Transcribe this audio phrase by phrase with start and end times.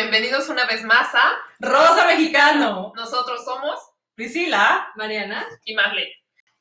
[0.00, 2.90] bienvenidos una vez más a Rosa Mexicano.
[2.96, 3.78] Nosotros somos
[4.14, 4.88] Priscila.
[4.96, 5.46] Mariana.
[5.66, 6.14] y Marlene.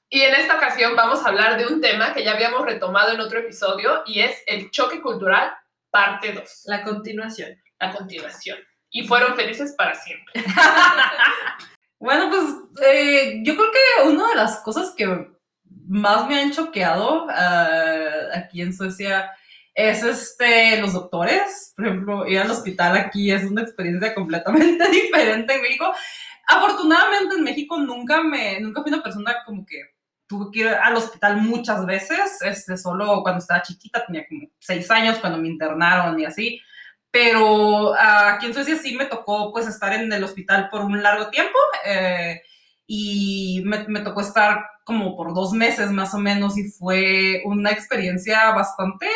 [0.09, 3.21] Y en esta ocasión vamos a hablar de un tema que ya habíamos retomado en
[3.21, 5.53] otro episodio y es el choque cultural
[5.89, 7.57] parte 2, La continuación.
[7.79, 8.57] la continuación.
[8.91, 10.33] Y fueron felices para siempre.
[12.01, 15.27] Bueno, pues eh, yo creo que una de las cosas que
[15.85, 19.29] más me han choqueado ah, aquí en Suecia
[19.79, 21.73] es este, los doctores.
[21.75, 25.93] Por ejemplo, ir al hospital aquí es una experiencia completamente diferente en México.
[26.47, 29.81] Afortunadamente en México nunca me, nunca fui una persona como que
[30.27, 34.89] tuve que ir al hospital muchas veces, este, solo cuando estaba chiquita, tenía como seis
[34.91, 36.61] años cuando me internaron y así.
[37.09, 41.01] Pero ah, aquí en Suecia sí me tocó pues estar en el hospital por un
[41.01, 42.41] largo tiempo eh,
[42.91, 47.69] y me, me tocó estar como por dos meses más o menos y fue una
[47.71, 49.07] experiencia bastante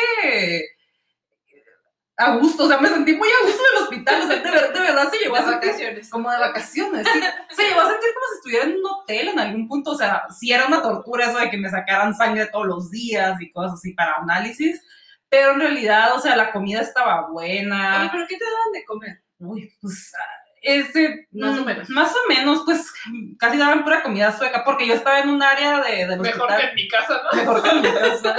[2.16, 4.50] a gusto, o sea, me sentí muy a gusto en el hospital, o sea, de,
[4.50, 6.08] ver- de verdad se llevó a sentir vacaciones.
[6.10, 7.20] como de vacaciones, sí.
[7.50, 10.22] Se llevó a sentir como si estuviera en un hotel en algún punto, o sea,
[10.30, 13.72] sí era una tortura eso de que me sacaran sangre todos los días y cosas
[13.74, 14.80] así para análisis,
[15.28, 18.84] pero en realidad, o sea, la comida estaba Oye, buena, ¿pero qué te daban de
[18.84, 19.22] comer?
[19.40, 21.88] uy, pues, ah, este, Más o mm, menos.
[21.90, 22.92] Más o menos, pues,
[23.38, 26.60] casi daban pura comida sueca, porque yo estaba en un área de, del Mejor hospital.
[26.60, 27.38] que en mi casa, ¿no?
[27.38, 28.36] Mejor que en mi casa.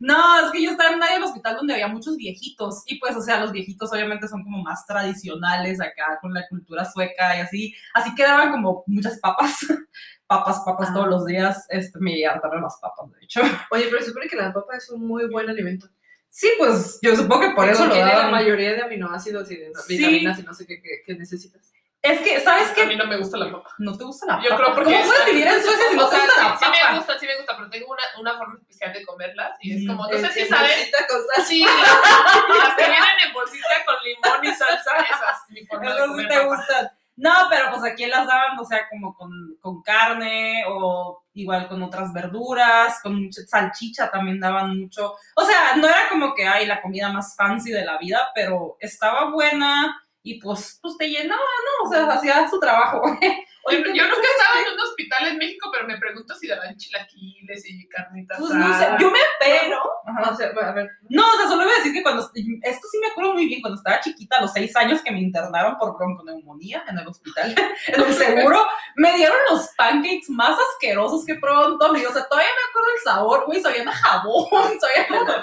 [0.00, 3.00] No, es que yo estaba en un área del hospital donde había muchos viejitos y
[3.00, 7.36] pues, o sea, los viejitos obviamente son como más tradicionales acá con la cultura sueca
[7.36, 9.58] y así, así que daban como muchas papas,
[10.28, 10.94] papas, papas Ah.
[10.94, 13.40] todos los días, este, me hartaron las papas, de hecho.
[13.72, 15.88] Oye, pero se supone que la papa es un muy buen alimento.
[16.30, 18.30] Sí, pues, yo supongo que por eso lo Contiene la daban.
[18.32, 19.96] mayoría de aminoácidos y de Sí.
[19.98, 21.72] vitaminas y no sé qué, qué- qué necesitas.
[22.00, 22.84] Es que, ¿sabes A qué?
[22.86, 23.70] mí no me gusta la papa.
[23.78, 24.62] No te gusta la Yo papa.
[24.62, 26.64] creo porque ¿Cómo es- puedes vivir en Suecia si no te gusta sí, la sí
[26.70, 26.94] me papa?
[26.96, 30.06] gusta, sí me gusta, pero tengo una, una forma especial de comerlas y es como,
[30.06, 33.96] no sé si en saben, bolsita con sí, las, las que vienen en bolsita con
[34.04, 36.90] limón y salsa, esas, mi forma de Eso sí comer te gustan.
[37.18, 39.30] No, pero pues aquí las daban, o sea, como con,
[39.60, 45.16] con carne o igual con otras verduras, con mucha salchicha también daban mucho.
[45.34, 48.76] O sea, no era como que hay la comida más fancy de la vida, pero
[48.78, 51.88] estaba buena y pues, pues te llenaba, ¿no?
[51.88, 53.02] O sea, hacía su trabajo.
[53.64, 56.76] Oye, yo nunca he estado en un hospital en México, pero me pregunto si daban
[56.76, 58.38] chilaquiles y carnitas.
[58.38, 60.30] Pues no sé, yo me Pero, Ajá.
[60.32, 62.98] o sea, a ver, No, o sea, solo iba a decir que cuando, esto sí
[62.98, 65.96] me acuerdo muy bien, cuando estaba chiquita, a los seis años que me internaron por
[65.96, 67.54] bronconeumonía en el hospital,
[67.86, 68.64] en el seguro,
[68.96, 73.44] me dieron los pancakes más asquerosos que pronto, o sea, todavía me acuerdo el sabor,
[73.46, 74.48] güey, sabían a jabón,
[74.80, 75.42] sabían a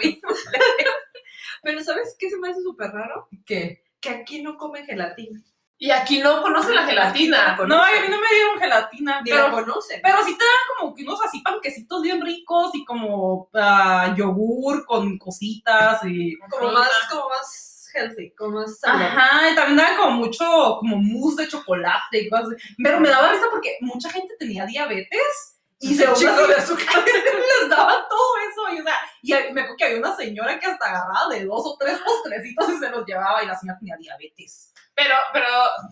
[1.62, 3.28] pero ¿sabes qué se me hace súper raro?
[3.46, 3.84] ¿Qué?
[4.00, 5.42] Que aquí no comen gelatina.
[5.78, 7.58] Y aquí no conocen la gelatina.
[7.68, 10.00] No, a mí no me dieron gelatina, Ni la pero, conocen.
[10.02, 14.85] pero sí te dan como que unos así panquecitos bien ricos y como ah, yogur
[14.85, 16.38] con cositas y...
[16.50, 19.06] como más, como más healthy, como más saludable.
[19.06, 20.46] Ajá, y también daban como mucho,
[20.80, 22.75] como mousse de chocolate y cosas así.
[22.81, 27.03] Pero me daba risa porque mucha gente tenía diabetes y se Un chingo de azúcar.
[27.06, 28.75] les daban todo eso.
[28.75, 31.63] Y, o sea, y me acuerdo que había una señora que hasta agarraba de dos
[31.66, 34.74] o tres postrecitos y se los llevaba y la señora tenía diabetes.
[34.96, 35.47] Pero, pero,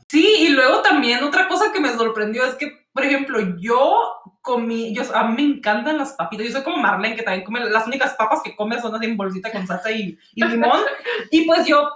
[0.07, 3.99] Sí, y luego también otra cosa que me sorprendió es que, por ejemplo, yo
[4.41, 7.69] comí, yo, a mí me encantan las papitas, yo soy como Marlene, que también come,
[7.69, 10.79] las únicas papas que come son así en bolsita con salsa y, y limón,
[11.31, 11.89] y pues yo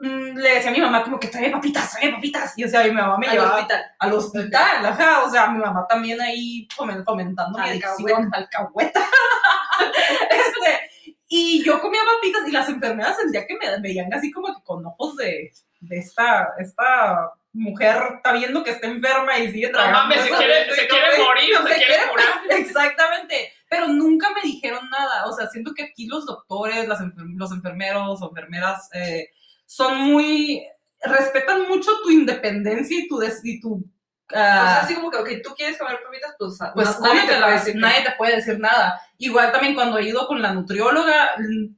[0.00, 2.92] le decía a mi mamá como que trae papitas, trae papitas, y o sea, mi
[2.92, 3.84] mamá me Al llevaba hospital.
[3.98, 9.00] al hospital, ajá, o sea, mi mamá también ahí fomen- fomentando mi adicción, alcahueta.
[10.30, 14.62] este, y yo comía papitas y las enfermeras sentía que me veían así como que
[14.62, 19.72] con ojos de, de esta, esta mujer está viendo que está enferma y sigue no
[19.78, 19.98] tragando.
[20.00, 22.28] mames, se quiere, se quiere morir, Se se quiere quiere curar.
[22.50, 25.26] Exactamente, pero nunca me dijeron nada.
[25.26, 29.28] O sea, siento que aquí los doctores, las enfer- los enfermeros o enfermeras eh,
[29.68, 30.62] son muy,
[31.02, 35.18] respetan mucho tu independencia y tu, des- y tu O sea, ah, así como que,
[35.18, 38.36] ok, tú quieres comer papitas, pues, pues no- nadie te decir que nadie te puede
[38.36, 39.00] decir nada.
[39.18, 41.30] Igual también cuando he ido con la nutrióloga,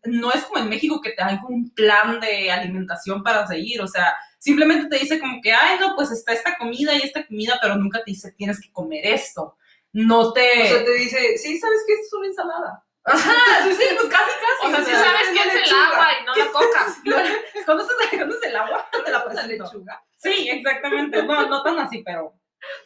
[0.04, 3.80] no es como en México que te dan como un plan de alimentación para seguir,
[3.82, 7.26] o sea, simplemente te dice como que, ay, no, pues está esta comida y esta
[7.26, 9.56] comida, pero nunca te dice tienes que comer esto.
[9.92, 10.62] No te...
[10.62, 11.94] O sea, te dice, sí, ¿sabes qué?
[11.94, 12.84] Esto es una ensalada.
[13.10, 14.66] Ajá, sí, sí, pues casi, casi.
[14.66, 16.96] O sea, sí sabes es que es el agua y no la tocas.
[17.66, 18.88] ¿Conoces, conoces el agua?
[19.04, 19.64] Te la presento.
[19.64, 20.02] lechuga.
[20.16, 21.22] Sí, exactamente.
[21.22, 22.34] No, no tan así, pero.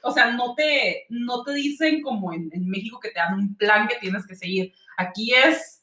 [0.03, 3.57] O sea, no te, no te dicen como en, en México que te dan un
[3.57, 4.73] plan que tienes que seguir.
[4.97, 5.83] Aquí es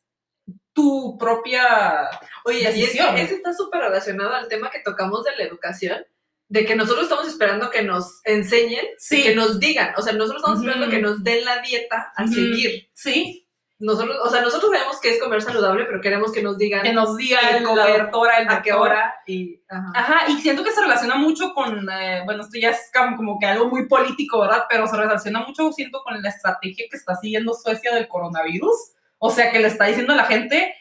[0.74, 2.10] tu propia.
[2.46, 3.16] Oye, y es Decisión.
[3.16, 6.06] que eso está súper relacionado al tema que tocamos de la educación,
[6.48, 9.20] de que nosotros estamos esperando que nos enseñen, Sí.
[9.20, 12.26] y que nos digan, o sea, nosotros estamos esperando que nos den la dieta a
[12.28, 12.90] seguir.
[12.94, 13.41] Sí.
[13.82, 16.94] Nosotros, o sea, nosotros sabemos que es comer saludable, pero queremos que nos digan Que
[16.94, 19.92] nos diga qué el- doctora, el a qué hora y ajá.
[19.96, 23.40] Ajá, y siento que se relaciona mucho con, eh, bueno, esto ya es como, como
[23.40, 24.66] que algo muy político, ¿verdad?
[24.70, 28.94] Pero se relaciona mucho, siento, con la estrategia que está siguiendo Suecia del coronavirus.
[29.18, 30.76] O sea, que le está diciendo a la gente,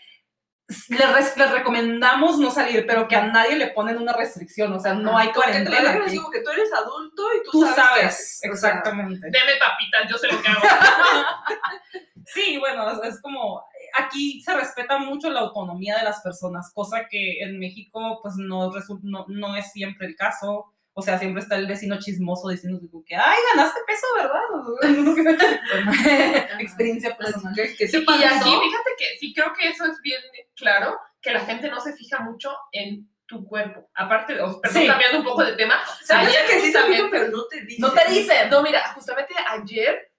[0.88, 4.94] les, les recomendamos no salir, pero que a nadie le ponen una restricción, o sea,
[4.94, 5.98] no hay cuarentena.
[6.06, 8.50] así como que tú eres adulto y tú, Tú sabes, hacer.
[8.52, 9.26] O sea, exactamente.
[9.30, 10.60] Deme papitas, yo sé lo que hago.
[12.32, 13.64] Sí, bueno, es, es como,
[13.98, 18.70] aquí se respeta mucho la autonomía de las personas, cosa que en México pues no,
[19.02, 20.72] no, no es siempre el caso.
[20.92, 24.40] O sea, siempre está el vecino chismoso diciendo que, ay, ganaste peso, ¿verdad?
[26.58, 27.54] Experiencia personal.
[27.54, 30.20] que, que Sí, y aquí, fíjate que sí creo que eso es bien
[30.56, 33.88] claro, que la gente no se fija mucho en tu cuerpo.
[33.94, 34.88] Aparte, o- perdón, Sí.
[34.88, 36.78] cambiando un poco de tema, hace ayer que sí te
[37.10, 37.80] pero no te dicen.
[37.80, 38.50] No te dicen.
[38.50, 40.09] No, mira, justamente ayer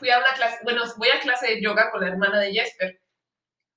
[0.00, 3.00] fui a una clase, bueno, voy a clase de yoga con la hermana de Jesper.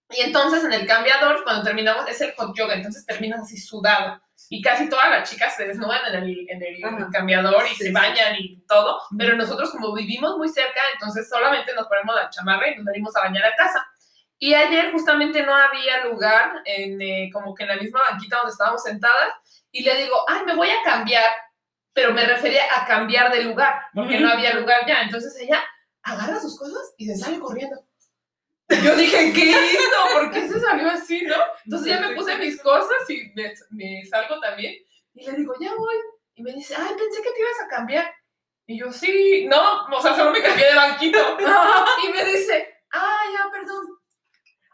[0.10, 4.20] Y entonces en el cambiador, cuando terminamos, es el hot yoga, entonces terminas así sudado.
[4.50, 7.84] Y casi todas las chicas se desnudan en el, en el cambiador y Sí, se
[7.86, 7.92] sí.
[7.92, 9.00] bañan y todo.
[9.18, 13.16] Pero nosotros, como vivimos muy cerca, entonces solamente nos ponemos la chamarra y nos venimos
[13.16, 13.86] a bañar a casa.
[14.38, 18.52] Y ayer justamente no había lugar, en, eh, como que en la misma banquita donde
[18.52, 19.34] estábamos sentadas.
[19.72, 21.32] Y le digo, ay, me voy a cambiar.
[21.94, 24.24] Pero me refería a cambiar de lugar, porque Ujú.
[24.26, 25.02] no había lugar ya.
[25.04, 25.64] Entonces ella
[26.04, 27.84] agarra sus cosas y se sale corriendo.
[28.70, 30.14] Yo dije, ¿qué hizo?
[30.14, 31.36] ¿Por qué se salió así, no?
[31.66, 34.74] Entonces ya me puse mis cosas y me, me salgo también.
[35.14, 35.96] Y le digo, ya voy.
[36.36, 38.12] Y me dice, ay, pensé que te ibas a cambiar.
[38.66, 41.20] Y yo, sí, no, o sea, solo me cambié de banquito.
[42.08, 43.86] y me dice, ah, ya, perdón.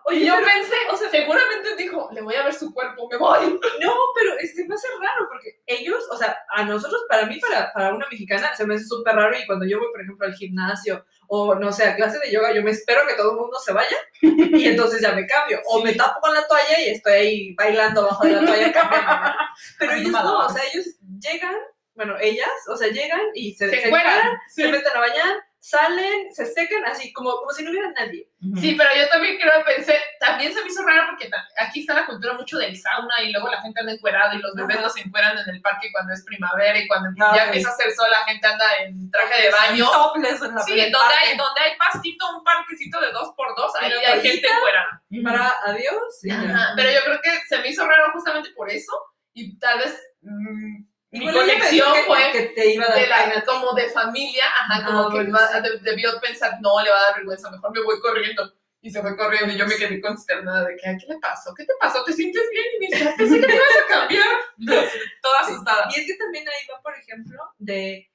[0.06, 3.08] Oye, Y yo pero- pensé, o sea, seguramente dijo, le voy a ver su cuerpo,
[3.10, 3.60] me voy.
[3.82, 7.40] No, pero es, se me hace raro porque ellos, o sea, a nosotros, para mí,
[7.40, 10.26] para, para una mexicana, se me hace súper raro y cuando yo voy, por ejemplo,
[10.28, 13.38] al gimnasio o, no sé, a clase de yoga, yo me espero que todo el
[13.38, 15.62] mundo se vaya y entonces ya me cambio.
[15.68, 19.32] O me tapo con la toalla y estoy ahí bailando bajo de la toalla cambiando.
[19.78, 20.86] Pero ellos no, o sea, ellos
[21.20, 21.56] llegan,
[21.94, 24.64] bueno, ellas, o sea, llegan y se, Se se Sí.
[24.64, 28.30] se meten a bañar, salen, se secan, así como, como si no hubiera nadie.
[28.60, 32.06] Sí, pero yo también creo, pensé, también se me hizo raro porque aquí está la
[32.06, 34.86] cultura mucho del sauna y luego la gente anda encuerada y los bebés Ajá.
[34.86, 37.92] los encueran en el parque cuando es primavera y cuando Ah, ya empieza a hacer
[37.92, 39.86] sol la gente anda en traje de baño.
[39.92, 43.54] Topless en la Sí, en donde hay, donde hay pastito, un parquecito de dos por
[43.56, 45.04] dos, ahí hay gente encuerada.
[45.24, 46.22] Para adiós.
[46.32, 48.92] Ajá, Pero yo creo que se me hizo raro justamente por eso
[49.34, 53.08] y tal vez mm, mi Bueno, conexión que- fue que te iba a dar de
[53.08, 55.62] la- como de familia, ajá, como Ah, que bueno, va- sí.
[55.62, 58.54] de- debió pensar, no, le va a dar vergüenza, mejor me voy corriendo.
[58.82, 61.54] Y se fue corriendo y yo me quedé consternada de que, "Ay, ¿qué le pasó?
[61.54, 62.02] ¿Qué te pasó?
[62.06, 62.66] ¿Te sientes bien?
[62.76, 64.28] Y me dice, "Ah, pensé que te ibas a cambiar.
[65.22, 65.90] Toda asustada.
[65.94, 68.10] Y es que también ahí va, por ejemplo, de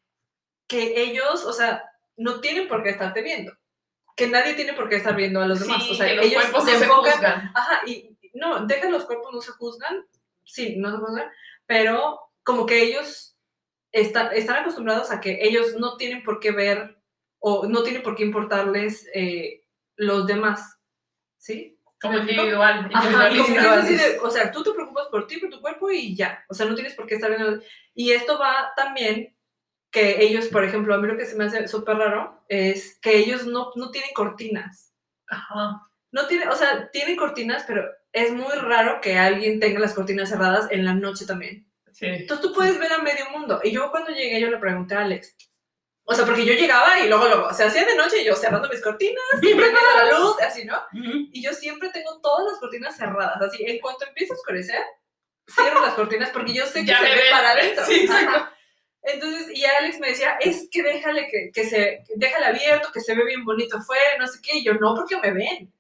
[0.67, 1.85] que ellos, o sea,
[2.17, 3.53] no tienen por qué estarte viendo.
[4.17, 5.83] Que nadie tiene por qué estar viendo a los demás.
[5.83, 7.53] Sí, o sea, que los ellos cuerpos se no se enfocan- juzgan.
[7.55, 10.07] Ajá, y no, dejan los cuerpos, no se juzgan.
[10.45, 11.31] Sí, no se juzgan,
[11.67, 13.37] pero como que ellos
[13.93, 16.97] están, están acostumbrados a que ellos no tienen por qué ver
[17.41, 19.63] o no tienen por qué importarles eh,
[19.97, 20.79] los demás.
[21.39, 21.79] ¿Sí?
[22.01, 22.91] Como individual.
[22.95, 23.55] Ajá, como
[23.99, 26.45] de- o sea, tú te preocupas por ti, por tu cuerpo y ya.
[26.49, 27.63] O sea, no tienes por qué estar viendo.
[27.95, 29.37] Y esto va también
[29.91, 33.17] que ellos, por ejemplo, a mí lo que se me hace súper raro es que
[33.19, 34.93] ellos no, no tienen cortinas.
[35.29, 35.81] Ajá.
[36.11, 40.29] No tienen, o sea, tienen cortinas, pero es muy raro que alguien tenga las cortinas
[40.31, 41.67] cerradas en la noche también.
[41.95, 42.07] Sí.
[42.07, 43.61] Entonces tú puedes ver a medio mundo.
[43.63, 45.35] Y yo cuando llegué, yo le pregunté a Alex.
[46.07, 48.69] O sea, porque yo llegaba y luego, luego, se hacía de noche y yo cerrando
[48.69, 50.77] mis cortinas, y prendiendo la luz, así, ¿no?
[50.93, 51.29] Ujú.
[51.33, 53.41] Y yo siempre tengo todas las cortinas cerradas.
[53.41, 54.83] Así, en cuanto empieza a oscurecer,
[55.49, 57.87] cierro las cortinas porque yo sé que Ya se ve para adentro.
[57.87, 58.51] Sí, exacto.
[59.03, 63.15] Entonces, y Alex me decía, es que déjale que, que se, déjale abierto, que se
[63.15, 64.59] ve bien bonito afuera, no sé qué.
[64.59, 65.73] Y yo, no, porque me ven.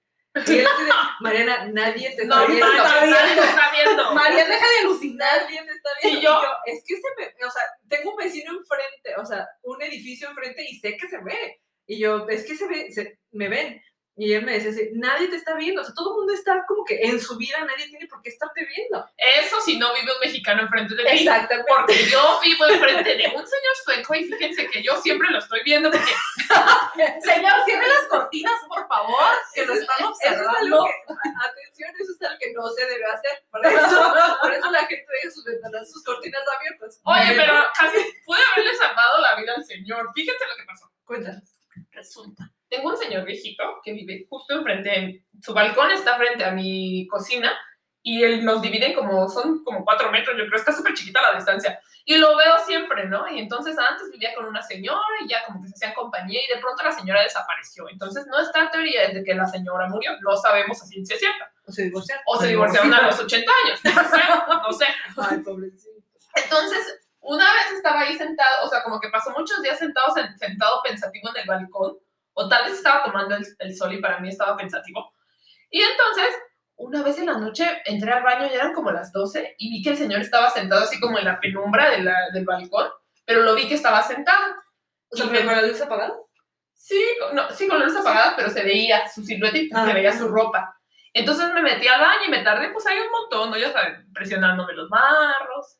[0.46, 2.66] Y él así de, Mariana, nadie te está No, viendo.
[2.66, 4.14] no, nadie te está viendo.
[4.14, 5.42] María, deja de alucinar.
[5.42, 6.18] Nadie te está viendo.
[6.20, 9.80] Y yo- es que se me, o sea, tengo un vecino enfrente, o sea, un
[9.82, 11.60] edificio enfrente y sé que se ve.
[11.86, 13.80] Y yo, es que se ve, se, me ven.
[14.16, 16.64] Y él me decía así, nadie te está viendo, o sea, todo el mundo está
[16.68, 19.04] como que en su vida, nadie tiene por qué estarte viendo.
[19.16, 21.10] Eso si no vive un mexicano enfrente de mí.
[21.10, 21.68] Exactamente.
[21.68, 25.62] Porque yo vivo enfrente de un señor sueco y fíjense que yo siempre lo estoy
[25.64, 26.12] viendo porque
[27.24, 30.84] Señor, cierre las cortinas, por favor, que lo están Eso es algo observando.
[30.84, 31.18] que,
[31.48, 33.44] atención, eso es algo que no se debe hacer.
[33.50, 37.00] Por eso, por eso la gente deja sus ventanas, sus cortinas abiertas.
[37.02, 40.10] Oye, pero casi pude haberle salvado la vida al señor.
[40.14, 40.88] Fíjate lo que pasó.
[41.04, 41.42] Cuéntanos.
[41.90, 42.53] Resulta.
[42.74, 45.24] Tengo un señor viejito que vive justo enfrente.
[45.40, 47.52] Su balcón está frente a mi cocina
[48.02, 51.36] y él nos dividen como, son como cuatro metros, yo creo, está súper chiquita la
[51.36, 51.80] distancia.
[52.04, 53.26] Y lo veo siempre, ¿no?
[53.30, 56.54] Y entonces antes vivía con una señora y ya como que se hacían compañía y
[56.54, 57.88] de pronto la señora desapareció.
[57.88, 61.50] Entonces nuestra teoría es de que la señora murió, no sabemos a ciencia cierta.
[61.66, 62.22] O se divorciaron.
[62.26, 64.22] O se divorciaron a los 80 años, no sé,
[64.62, 64.86] no sé.
[65.30, 65.94] Ay, pobrecito.
[66.34, 70.36] Entonces, una vez estaba ahí sentado, o sea, como que pasó muchos días sentado, sen-
[70.36, 71.96] sentado pensativo en el balcón,
[72.34, 75.14] o tal vez estaba tomando el, el sol y para mí estaba pensativo.
[75.70, 76.28] Y entonces,
[76.76, 79.82] una vez en la noche entré al baño y eran como las 12 y vi
[79.82, 82.88] que el señor estaba sentado así como en la penumbra de la- del balcón,
[83.24, 84.54] pero lo vi que estaba sentado.
[85.10, 86.14] O sea, Y pero con la luz apagada.
[86.74, 89.86] Sí, no, sí, con la luz apagada, pero se veía su siluetita, Ah.
[89.86, 90.76] se veía su ropa.
[91.12, 93.56] Entonces me metí al baño y me tardé, pues ahí un montón, ¿no?
[93.56, 95.78] Ya saben, presionándome los marros,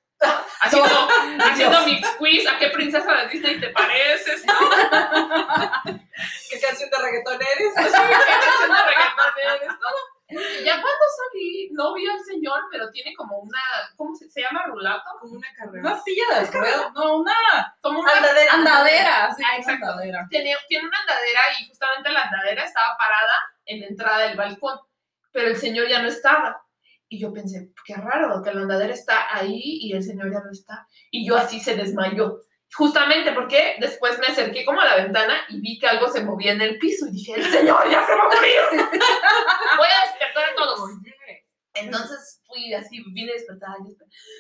[0.60, 1.08] haciendo,
[1.40, 4.44] haciendo mi quiz, ¿a qué princesa de Disney te pareces?
[4.46, 4.52] ¿no?
[6.50, 7.72] ¿Qué canción de reggaetón eres?
[7.74, 9.78] ¿qué canción de reggaetón eres?
[9.80, 10.14] Todo.
[10.26, 13.60] Y ya cuando salí, no vi al señor, pero tiene como una,
[13.96, 14.64] ¿cómo se, se llama?
[14.66, 15.10] ¿Rulato?
[15.20, 15.80] Como una carrera.
[15.80, 18.52] Una silla de ruedas, no, una Como una Andadera.
[18.54, 19.86] andadera, sí, Ah, exacto.
[19.86, 20.26] andadera.
[20.30, 23.34] tiene, tiene una andadera y justamente la andadera estaba parada
[23.66, 24.80] en la entrada del balcón,
[25.30, 26.63] pero el señor ya no estaba.
[27.14, 30.50] Y yo pensé, qué raro, que la andadera está ahí y el señor ya no
[30.50, 30.84] está.
[31.12, 32.40] Y yo así se desmayó.
[32.74, 36.54] Justamente porque después me acerqué como a la ventana y vi que algo se movía
[36.54, 38.58] en el piso y dije, el señor ya se va a morir.
[38.72, 40.90] Voy a despertar a todos.
[41.74, 43.76] Entonces fui así, vine a despertar.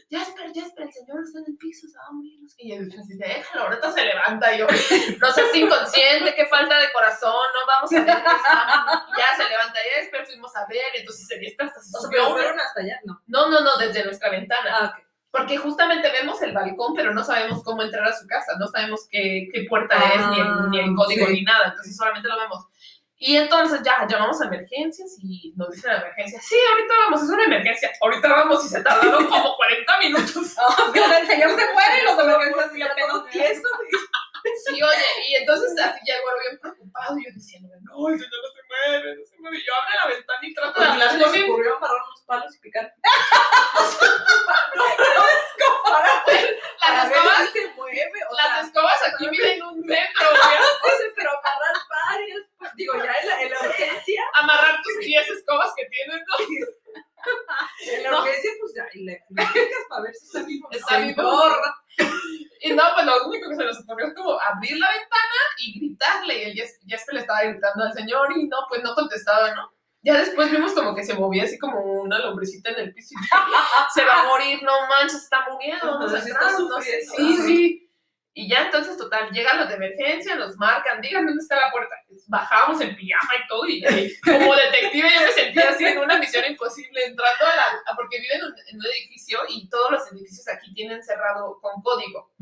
[0.08, 2.38] Ya espera, ya espera, el señor está en el piso, se va a morir.
[2.58, 4.54] Y yo así, déjalo, ahorita se levanta.
[4.54, 4.66] Y yo,
[5.20, 10.00] no seas inconsciente, qué falta de corazón, no vamos a ver Ya se levanta, ya
[10.00, 10.94] espera, fuimos a ver.
[10.94, 13.20] Entonces se despierta, se O sea, fueron hasta allá, no.
[13.26, 14.70] No, no, no, desde nuestra ventana.
[14.72, 15.04] Ah, ok.
[15.32, 19.08] Porque justamente vemos el balcón, pero no sabemos cómo entrar a su casa, no sabemos
[19.10, 21.32] qué, qué puerta Ah, es, ni el, ni el código, sí.
[21.32, 22.64] ni nada, entonces solamente lo vemos.
[23.16, 27.30] Y entonces ya llamamos a emergencias y nos dicen a emergencia, sí, ahorita vamos, es
[27.30, 30.34] una emergencia, ahorita vamos y se tardaron como 40 minutos.
[30.92, 33.68] Dios, el señor se muere y los emergencias y apenas tieso.
[34.66, 38.18] Sí, oye, y entonces así ya el güero bien preocupado, y yo diciendo, no, el
[38.18, 40.86] señor no se mueve, no se mueve, y yo abro la ventana y trato de
[40.86, 41.44] hablar se con él.
[41.44, 42.92] ocurrió amarrar unos palos y picar.
[46.84, 48.10] Las escobas, se mueve.
[48.36, 50.38] Las escobas aquí miden un metro, no
[51.16, 52.42] pero amarrar varios.
[52.58, 54.22] pues, Digo, ya en la, en la urgencia.
[54.34, 56.34] amarrar tus 10 escobas que tienen, ¿no?
[57.90, 58.20] En la No.
[58.20, 60.68] urgencia, pues ya, y le, le picas para ver si está vivo.
[60.70, 61.42] Está vivo.
[61.96, 62.12] Señor.
[62.60, 66.38] Y no, pues lo único que se nos ocurrió como abrir la ventana y gritarle.
[66.38, 69.72] Y el Jes- Jesper le estaba gritando al señor y no, pues no contestaba, ¿no?
[70.02, 73.14] Ya después vimos como que se movía así como una lombrecita en el piso.
[73.14, 73.24] Y
[73.94, 75.98] se va a morir, no manches, está muriendo.
[76.16, 76.90] Ajá, sí está no sé.
[77.16, 77.80] Sí, sí.
[78.36, 81.94] Y ya entonces, total, llegan los de emergencia, nos marcan, díganme dónde está la puerta.
[82.26, 86.18] Bajamos en pijama y todo, y, y como detective yo me sentía así en una
[86.18, 87.62] misión imposible, entrando a la...
[87.86, 91.60] a- porque viven en un, en un edificio y todos los edificios aquí tienen cerrado
[91.60, 92.32] con código.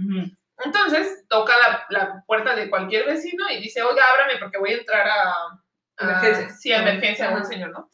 [0.58, 4.78] Entonces, toca la, la puerta de cualquier vecino y dice, oiga, ábrame porque voy a
[4.78, 5.30] entrar a...
[5.30, 5.62] a-
[5.98, 6.50] Emergencia.
[6.50, 7.90] Sí, a emergencia, a un señor, ¿no?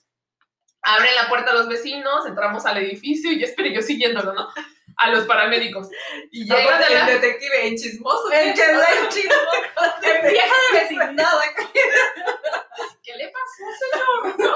[0.83, 4.49] Abren la puerta a los vecinos, entramos al edificio y yo esperé yo siguiéndolo, ¿no?
[4.97, 5.89] A los paramédicos.
[6.33, 7.01] Y llegan Aparte, a la...
[7.13, 8.31] el detective en chismoso.
[8.33, 8.61] El ¿qué?
[8.61, 9.35] chisme, O sea, el chisme.
[10.31, 11.33] Vieja de vecindad.
[13.03, 14.55] ¿qué le pasó, señor?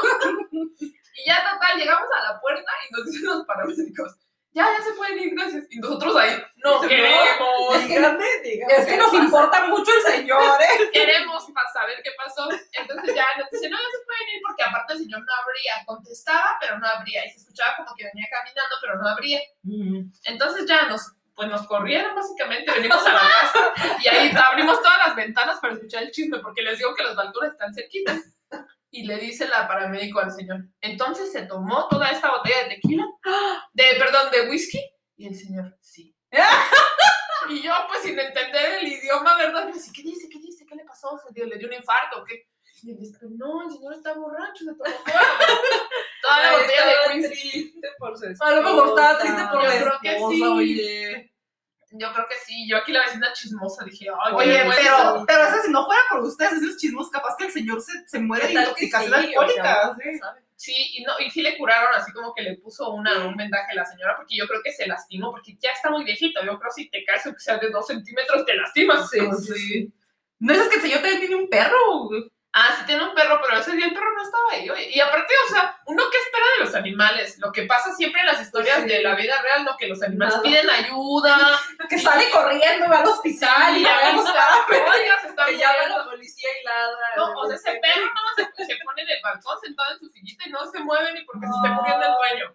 [0.81, 4.17] y ya total, llegamos a la puerta y nos dicen los paramédicos,
[4.55, 5.65] ya, ya se pueden ir, gracias.
[5.71, 8.75] Y nosotros ahí, no queremos, Dígame, dígame.
[8.75, 10.91] Es que nos importa mucho el señor, ¿eh?
[10.93, 12.49] queremos para saber qué pasó.
[12.73, 15.85] Entonces ya nos dicen, no, ya se pueden ir porque aparte el señor no abría,
[15.87, 17.25] contestaba, pero no abría.
[17.25, 19.41] Y se escuchaba como que venía caminando, pero no abría.
[20.25, 24.99] Entonces ya nos, pues nos corrieron básicamente, venimos a la casa y ahí abrimos todas
[24.99, 28.21] las ventanas para escuchar el chisme porque les digo que los balcones están cerquitas.
[28.95, 33.05] Y le dice la paramédico al señor, entonces se tomó toda esta botella de tequila,
[33.73, 34.79] de, perdón, de whisky,
[35.17, 36.15] y el señor, sí.
[37.49, 39.67] y yo pues sin entender el idioma, ¿verdad?
[39.69, 40.29] Yo ¿qué dice?
[40.31, 40.67] ¿Qué dice?
[40.69, 41.19] ¿Qué le pasó?
[41.19, 42.47] ¿Se dio- ¿Le dio un infarto o qué?
[42.83, 44.85] Y él dice, no, el señor está borracho, se tomó
[46.23, 47.51] toda, la botella de whisky.
[47.51, 50.43] triste por su A lo mejor estaba triste por la que esposa, sí.
[50.43, 51.32] oye.
[51.93, 52.67] Yo creo que sí.
[52.69, 55.25] Yo aquí la vecina chismosa dije, ay, Oye, pero, bueno.
[55.27, 58.19] pero eso si no fuera por ustedes, esos chismos, capaz que el señor se, se
[58.19, 59.37] muere de ¿Qué tal que intoxicación sí?
[59.37, 59.63] O alcohólica.
[59.63, 60.75] sea, sí.
[60.95, 63.75] y, no, y sí le curaron así como que le puso una, un vendaje a
[63.75, 66.41] la señora porque yo creo que se lastimó porque ya está muy viejito.
[66.41, 69.11] Yo creo que si te caes, aunque sea de dos centímetros, te lastimas.
[69.11, 69.21] Sí.
[69.55, 69.93] sí.
[70.39, 72.09] No es que el señor también tiene un perro.
[72.09, 72.33] güey.
[72.55, 74.69] Ah, sí tiene un perro, pero ese día el perro no estaba ahí.
[74.69, 74.91] oye.
[74.91, 78.27] Y aparte, o sea, uno que espera de los animales, lo que pasa siempre en
[78.27, 78.89] las historias Sí.
[78.89, 80.43] de la vida real, lo que los animales Nada.
[80.43, 85.57] piden ayuda, Que sale corriendo, va al hospital y y ya oiga, se está Que
[85.59, 85.99] ya van a muriendo.
[85.99, 87.07] la policía y ladra.
[87.17, 88.72] No, o sea, ese perro no se,
[89.23, 92.13] balcón sentado en su sillita y no se mueve ni porque se esté muriendo el
[92.15, 92.55] dueño.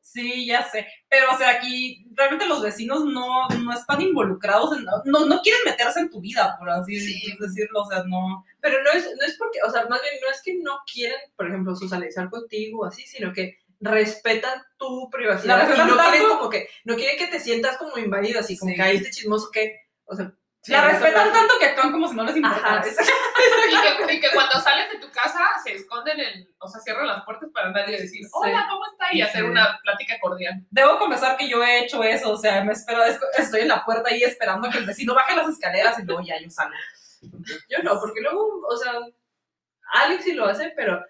[0.00, 0.86] Sí, ya sé.
[1.08, 4.84] Pero, o sea, aquí realmente los vecinos no, no están involucrados en.
[5.04, 7.36] No, no quieren meterse en tu vida, por así Sí.
[7.38, 7.82] decirlo.
[7.82, 8.44] O sea, no.
[8.60, 11.18] Pero no es, no es porque, o sea, más bien no es que no quieren,
[11.36, 15.68] por ejemplo, socializar contigo o así, sino que respetan tu privacidad.
[15.68, 18.70] La y no quieren como que, no quieren que te sientas como invadido, así como
[18.70, 18.76] Sí.
[18.76, 20.32] que ahí este chismoso que, o sea,
[20.66, 22.82] la respetan tanto que actúan como si no les importara.
[23.66, 27.06] Y que, y que cuando sales de tu casa se esconden en, o sea, cierran
[27.06, 29.06] las puertas para nadie decir, hola, ¿cómo está?
[29.12, 29.46] Y hacer Sí.
[29.48, 30.54] una plática cordial.
[30.70, 33.02] Debo confesar que yo he hecho eso, o sea, me espero,
[33.36, 36.22] estoy en la puerta ahí esperando a que el vecino baje las escaleras y luego
[36.24, 36.74] ya yo salgo.
[37.68, 38.92] Yo no, porque luego, o sea,
[39.94, 41.02] Alex sí lo hace, pero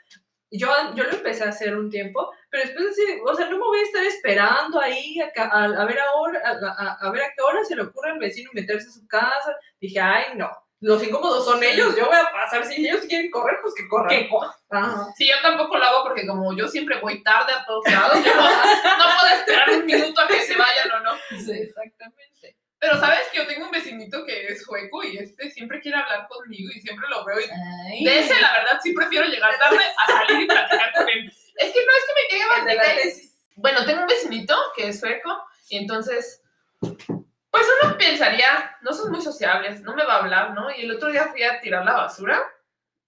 [0.50, 3.64] yo, yo lo empecé a hacer un tiempo, pero después así, o sea, no me
[3.64, 7.42] voy a estar esperando ahí a, a- a ver ahora, a, a- ver a qué
[7.42, 9.56] hora se le ocurre al vecino meterse a su casa.
[9.80, 13.56] Dije, ay, no, los incómodos son ellos, yo voy a pasar, si ellos quieren correr,
[13.62, 14.08] pues que corran.
[14.08, 15.06] ¿Qué co- Ajá.
[15.16, 18.34] Sí, yo tampoco lo hago porque como yo siempre voy tarde a todos lados, yo
[18.34, 21.12] no, no puedo esperar un minuto a que se vayan o no.
[21.40, 22.56] Sí, exactamente.
[22.84, 26.28] Pero sabes que yo tengo un vecinito que es sueco y este siempre quiere hablar
[26.28, 30.12] conmigo y siempre lo veo y de ese la verdad sí prefiero llegar tarde a
[30.12, 31.32] salir y platicar con él.
[31.56, 33.40] Es que no es que me quede tesis.
[33.56, 35.30] Bueno, tengo un vecinito que es sueco
[35.70, 36.42] y entonces,
[36.78, 40.70] pues uno pensaría, no son muy sociables, no me va a hablar, ¿no?
[40.70, 42.42] Y el otro día fui a tirar la basura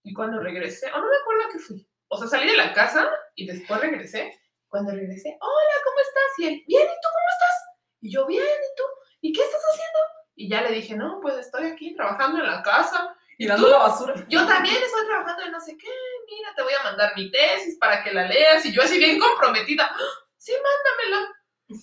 [0.03, 1.87] y cuando regresé, o no me acuerdo a qué fui.
[2.09, 4.41] O sea, salí de la casa y después regresé.
[4.69, 6.39] Cuando regresé, hola, ¿cómo estás?
[6.39, 7.57] Y él, bien, ¿y tú cómo estás?
[8.01, 8.85] Y yo, bien, ¿y tú?
[9.29, 9.99] ¿Y qué estás haciendo?
[10.37, 13.17] Y ya le dije, no, pues estoy aquí trabajando en la casa.
[13.39, 14.15] Y dando la basura.
[14.29, 15.89] Yo también estoy trabajando en no sé qué,
[16.31, 18.65] mira, te voy a mandar mi tesis para que la leas.
[18.65, 19.97] Y yo así bien comprometida, "Ah,
[20.37, 21.33] sí, mándamela.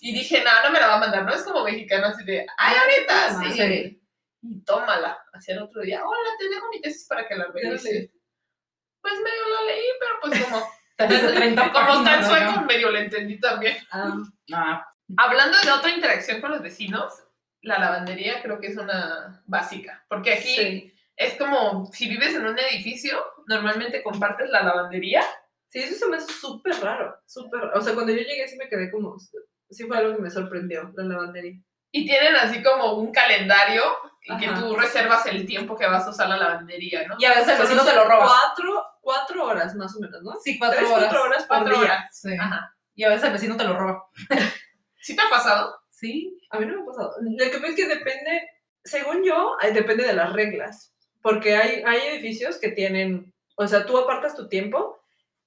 [0.01, 2.45] Y dije, no, no me la va a mandar, no es como mexicano así de,
[2.57, 3.51] ay, ahorita, Ah, sí.
[3.51, 4.01] sí.
[4.41, 7.51] Y tómala, hacia el otro día, hola, te dejo mi tesis para que la ¿Ya
[7.53, 7.81] veas.
[7.83, 12.89] Pues medio la leí, pero pues como, Tesis de 30 como está en sueco, medio
[12.91, 13.77] la entendí también.
[13.91, 14.13] Ah,
[14.53, 17.22] Ah, Hablando de otra interacción con los vecinos,
[17.63, 20.93] la lavandería creo que es una básica, porque aquí sí.
[21.15, 25.24] es como si vives en un edificio, normalmente compartes la lavandería.
[25.69, 27.62] Sí, eso se me hace súper raro, súper.
[27.73, 29.17] O sea, cuando yo llegué sí me quedé como,
[29.69, 31.60] sí fue algo que me sorprendió, la lavandería.
[31.91, 33.84] Y tienen así como un calendario
[34.23, 37.15] y que tú reservas el tiempo que vas a usar la lavandería, ¿no?
[37.19, 38.26] Y a veces el vecino te lo roba.
[38.26, 40.32] Cuatro, cuatro horas más o menos, ¿no?
[40.43, 40.99] Sí, Tres, cuatro horas.
[41.10, 41.84] cuatro horas por Cuatro día.
[41.84, 42.19] horas.
[42.19, 42.36] Sí.
[42.39, 42.76] Ajá.
[42.95, 44.06] Y a veces el vecino te lo roba.
[45.02, 45.83] ¿Sí te ha pasado?
[45.93, 46.39] Sí.
[46.49, 47.13] A mí no me ha pasado.
[47.21, 48.49] Lo que pasa es que depende,
[48.84, 50.93] según yo, depende de las reglas.
[51.21, 54.99] Porque hay, hay edificios que tienen, o sea, tú apartas tu tiempo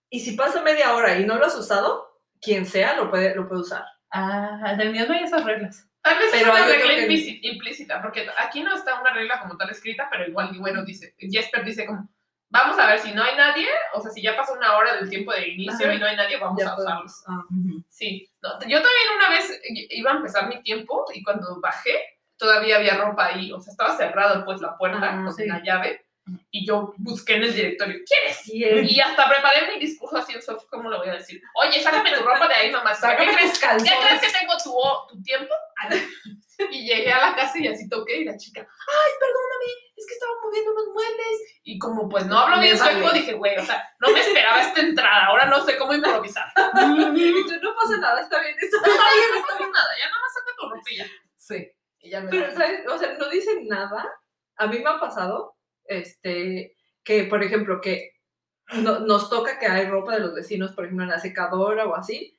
[0.09, 3.46] y si pasa media hora y no lo has usado, quien sea lo puede, lo
[3.48, 3.85] puede usar.
[4.11, 5.87] Ah, del mío no hay esas reglas.
[6.02, 9.40] Tal vez Pero es una regla que- implíci- implícita, porque aquí no está una regla
[9.40, 12.09] como tal escrita, pero igual, y bueno, dice, Jesper dice como,
[12.48, 15.11] vamos a ver si no hay nadie, o sea, si ya pasó una hora del
[15.11, 15.94] tiempo de inicio Ajá.
[15.94, 16.85] y no hay nadie, vamos Ya a usarlo.
[16.85, 17.24] podemos.
[17.28, 17.42] ah.
[17.88, 21.98] Sí, no, yo también una vez iba a empezar mi tiempo y cuando bajé
[22.38, 25.46] todavía había ropa ahí, o sea, estaba cerrado pues la puerta Ah, con sí.
[25.46, 26.05] la llave
[26.50, 28.48] y yo busqué en el directorio, ¿quién es?
[28.90, 31.40] Y hasta preparé mi discurso así en soft, ¿cómo lo voy a decir?
[31.54, 32.94] Oye, sácame tu ropa de ahí, mamá.
[32.94, 33.60] Sácame ¿Qué crees?
[33.60, 34.72] ¿Ya crees que tengo tu,
[35.08, 35.54] tu tiempo?
[36.70, 40.14] Y llegué a la casa y así toqué y la chica, ay, perdóname, es que
[40.14, 41.60] estaba moviendo unos muebles.
[41.64, 44.80] Y como pues no hablo bien sueco, dije, güey, o sea, no me esperaba esta
[44.80, 46.46] entrada, ahora no sé cómo improvisar.
[46.56, 48.54] Y tú, no pasa nada, está bien.
[48.58, 51.06] Está bien, no pasa nada, ya nada más saca tu ropilla.
[51.36, 51.70] Sí.
[52.00, 52.86] Y ya me Pero, ¿sabes?
[52.86, 54.06] O sea, no dicen nada.
[54.56, 55.55] A mí me ha pasado,
[55.88, 58.12] este, que, por ejemplo, que
[58.83, 61.94] no- nos toca que hay ropa de los vecinos, por ejemplo, en la secadora o
[61.94, 62.38] así,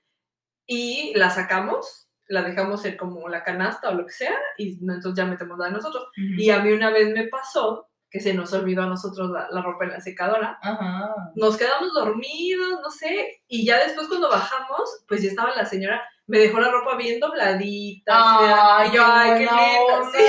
[0.65, 5.13] y la sacamos, la dejamos en como la canasta o lo que sea, y entonces
[5.15, 6.07] ya metemos la de nosotros.
[6.37, 9.61] Y a mí una vez me pasó que se nos olvidó a nosotros la, la
[9.61, 10.57] ropa en la secadora.
[10.61, 11.13] Ajá.
[11.35, 16.03] Nos quedamos dormidos, no sé, y ya después cuando bajamos, pues ya estaba la señora,
[16.25, 18.13] me dejó la ropa bien dobladita.
[18.87, 20.23] y yo, ay, qué linda, sí.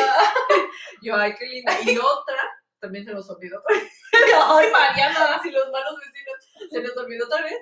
[1.02, 1.72] Yo, ay, qué linda.
[1.84, 2.36] Y otra,
[2.80, 3.92] también se nos olvidó otra vez.
[4.48, 5.36] Ay, Mariana.
[5.36, 7.54] Así los malos vecinos, se nos olvidó otra vez.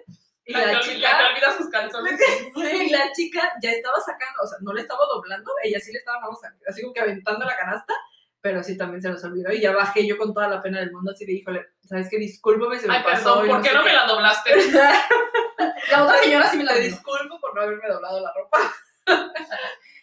[0.44, 2.20] Y la, la chica, la olvida sus calzones.
[2.57, 5.98] y la chica ya estaba sacando, o sea, no le estaba doblando, ella sí le
[5.98, 7.92] estaba vamos, así como que aventando la canasta,
[8.40, 9.50] pero sí también se nos olvidó.
[9.52, 12.18] Y ya bajé yo con toda la pena del mundo, así de, híjole, ¿sabes qué?
[12.18, 13.40] Discúlpame, se me Ay, pasó.
[13.40, 13.96] perdón, ¿por qué no me qué".
[13.96, 14.50] la doblaste?
[15.90, 18.74] La otra señora sí me la disculpo por no haberme doblado la ropa.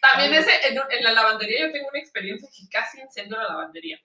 [0.03, 3.97] También ese, en, en la lavandería yo tengo una experiencia que casi incendio la lavandería.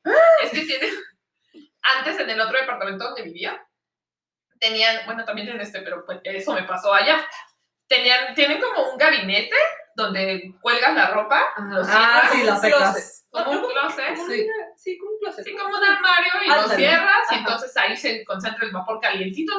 [0.42, 0.90] Es que tienen,
[1.82, 3.60] antes en el otro departamento donde vivía,
[4.60, 7.26] tenían, bueno, también en este, pero pues eso me pasó allá.
[7.88, 9.56] Tenían, tienen como un gabinete
[9.96, 12.94] donde cuelgas la ropa, lo Ah, cierras, sí, las closet.
[13.02, 13.26] secas.
[13.30, 14.16] como un closet.
[14.28, 14.46] Sí.
[14.76, 15.40] Sí, como un closet.
[15.40, 16.76] Así como un armario y lo Ándale.
[16.76, 17.38] cierras y Ajá.
[17.38, 19.52] entonces ahí se concentra el vapor calientito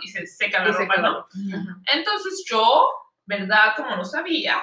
[0.00, 1.02] y se seca la Y ropa, queda.
[1.02, 1.18] ¿no?
[1.18, 1.76] Ajá.
[1.92, 2.88] Entonces yo,
[3.26, 3.74] ¿verdad?
[3.76, 4.62] Como no sabía,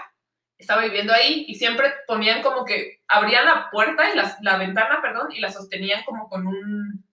[0.60, 5.00] estaba viviendo ahí y siempre ponían como que abrían la puerta y la, la ventana,
[5.02, 7.04] perdón, y la sostenían como con un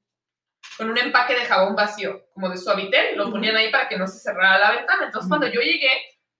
[0.76, 4.06] con un empaque de jabón vacío, como de suavitel, lo ponían ahí para que no
[4.06, 5.06] se cerrara la ventana.
[5.06, 5.88] Entonces cuando yo llegué,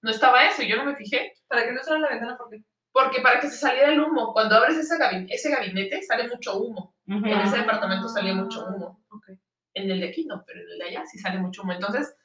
[0.03, 2.61] no estaba eso y yo no me fijé, Para que no cerrar la ventana, porque
[2.93, 6.57] porque para que se saliera el humo, cuando abres ese, gabi- ese gabinete sale mucho
[6.59, 6.95] humo.
[7.07, 7.61] En ese Ah.
[7.61, 9.05] departamento salía mucho humo.
[9.11, 9.29] Ok.
[9.75, 11.73] En el de aquí no, pero en el de allá sí sale mucho humo.
[11.75, 12.17] Entonces,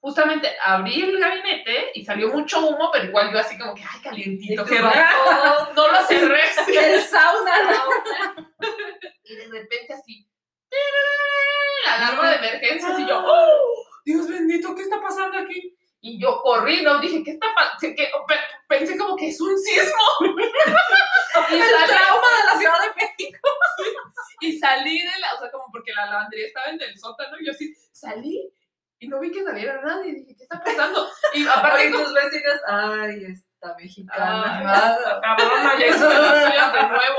[0.00, 4.00] justamente abrí el gabinete y salió mucho humo, pero igual yo así como que, ay,
[4.02, 5.72] calientito, qué rico.
[5.76, 6.40] No lo cerré.
[6.94, 7.52] El sauna.
[9.22, 10.28] Y de repente así,
[11.86, 13.86] la alarma de emergencias y yo, ¡oh!
[14.04, 15.78] Dios bendito, ¿qué está pasando aquí?
[16.00, 17.94] Y yo corrí, no dije, ¿qué está pasando?
[18.68, 20.02] Pensé como que es un sismo.
[21.50, 23.48] y, El salí, trauma de la Ciudad de México.
[24.40, 27.46] y salí de la, o sea, como porque la lavandería estaba en el sótano, y
[27.46, 28.52] yo así, salí
[29.00, 30.12] y no vi que saliera nadie.
[30.12, 31.08] Dije, ¿qué está pasando?
[31.34, 34.62] Y aparte, Oye, tus vecinas, ay, esta mexicana.
[34.62, 37.18] Ah, cabrona, ya hizo de las suyas de nuevo.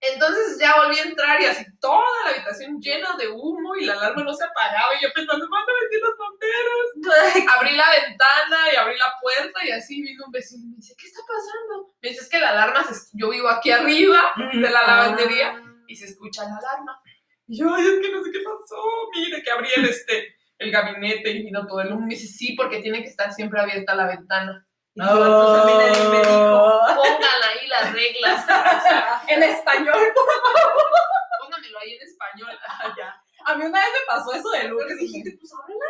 [0.00, 3.94] Entonces ya volví a entrar y así toda la habitación llena de humo y la
[3.94, 7.48] alarma no se apagaba y yo pensando, ¿cuándo metí los bomberos?
[7.56, 10.94] Abrí la ventana y abrí la puerta y así vino un vecino y me dice,
[10.98, 11.94] ¿qué está pasando?
[12.02, 12.94] Me dice, es que la alarma, se...
[13.14, 17.00] yo vivo aquí arriba de la lavandería y se escucha la alarma.
[17.46, 18.82] Y yo, ay, es que no sé qué pasó,
[19.14, 22.06] mire que abrí el, este, el gabinete y vino todo el humo.
[22.06, 24.66] Me dice, sí, porque tiene que estar siempre abierta la ventana.
[24.94, 26.80] Y entonces, a mí nadie me dijo.
[26.96, 28.44] Pongan ahí las reglas.
[28.44, 29.94] o sea, En español.
[31.40, 32.58] póngamelo ahí en español.
[32.66, 33.20] Ah, ya.
[33.46, 34.80] A mí una vez me pasó eso de luz.
[34.80, 35.84] Porque dijiste, pues ábrela.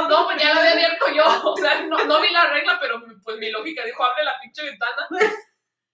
[0.08, 1.24] No, pues ya la había abierto yo.
[1.44, 4.64] O sea, no, no vi la regla, pero pues mi lógica dijo, abre la pinche
[4.64, 5.06] ventana.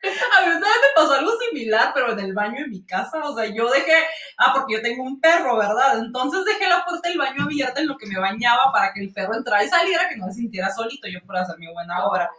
[0.02, 3.18] A mí una vez me pasó algo similar, pero en el baño de mi casa.
[3.24, 3.94] O sea, yo dejé.
[4.38, 5.98] Ah, porque yo tengo un perro, ¿verdad?
[5.98, 9.12] Entonces dejé la puerta del baño abierta en lo que me bañaba para que el
[9.12, 12.30] perro entrara y saliera, que no se sintiera solito, yo por hacer mi buena obra.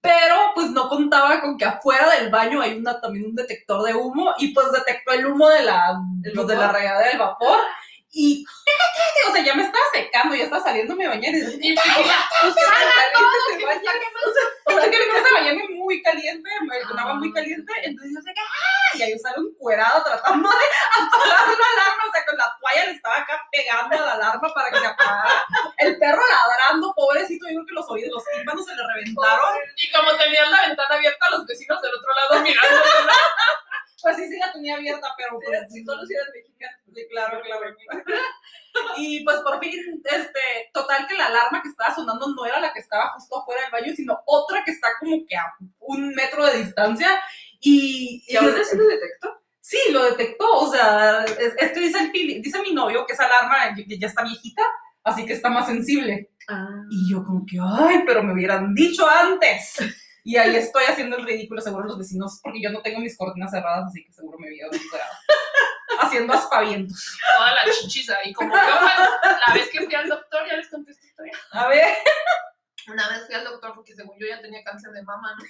[0.00, 3.94] Pero pues no contaba con que afuera del baño hay una, también un detector de
[3.94, 7.58] humo y pues detectó el humo de la, ¿El pues, de la regadera del vapor.
[8.18, 8.46] Y,
[9.28, 11.92] o sea, ya me estaba secando, ya estaba saliendo mi bañar y Y me a
[15.34, 18.96] bañarme muy caliente, me bañaba muy caliente, entonces yo sé que, ¡ah!
[18.96, 20.64] Y ahí yo salgo encuerada tratando de
[20.96, 24.48] apagar la alarma, o sea, con la toalla le estaba acá pegando a la alarma
[24.54, 25.44] para que se apagara.
[25.76, 29.56] El perro ladrando, pobrecito, yo creo que los oídos, los tímpanos se le reventaron.
[29.76, 32.82] y como tenían la ventana abierta, los vecinos del otro lado mirando.
[34.02, 36.75] Pues sí, sí la tenía abierta, pero pues, Si solo si mexicana.
[37.16, 37.76] Sí, claro, claro.
[38.98, 42.74] Y pues por fin, este, total que la alarma que estaba sonando no era la
[42.74, 45.50] que estaba justo afuera del baño, sino otra que está como que a
[45.80, 47.08] un metro de distancia.
[47.60, 49.36] Y, ¿Y aún así lo detectó?
[49.66, 50.46] sí, lo detectó.
[50.52, 54.06] O sea, es, es que dice, el, dice mi novio que esa alarma ya, ya
[54.06, 54.62] está viejita,
[55.02, 56.30] así que está más sensible.
[56.48, 56.84] Ah.
[56.90, 59.76] Y yo como que, ay, pero me hubieran dicho antes.
[60.26, 63.48] Y ahí estoy haciendo el ridículo, seguro los vecinos, porque yo no tengo mis cortinas
[63.48, 64.72] cerradas, así que seguro me vieron.
[66.00, 67.16] Haciendo aspavientos.
[67.36, 68.16] Toda la chichiza.
[68.24, 71.32] Y como yo, la vez que fui al doctor, ya les conté esta historia.
[71.52, 71.94] A ver.
[72.88, 75.44] Una vez fui al doctor porque según yo ya tenía cáncer de mama, ¿no?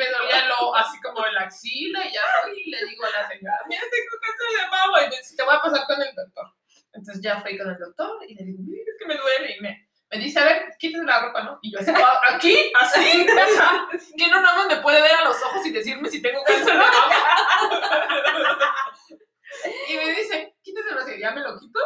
[0.00, 3.28] Me dolía lo, así como la axila y ya fui y le digo a la
[3.28, 6.12] señora, mira, tengo cáncer de mama y me dice, te voy a pasar con el
[6.12, 6.46] doctor.
[6.92, 9.60] Entonces ya fui con el doctor y le digo, mira, es que me duele y
[9.60, 11.58] me, me dice, a ver, quítese la ropa, ¿no?
[11.62, 12.72] Y yo así, "Ah, ¿aquí?
[12.80, 13.26] ¿Así?
[14.16, 16.76] ¿quién no nada más me puede ver a los ojos y decirme si tengo cáncer
[16.76, 16.82] de
[19.88, 21.80] y me dice, quítese la ya me lo quito.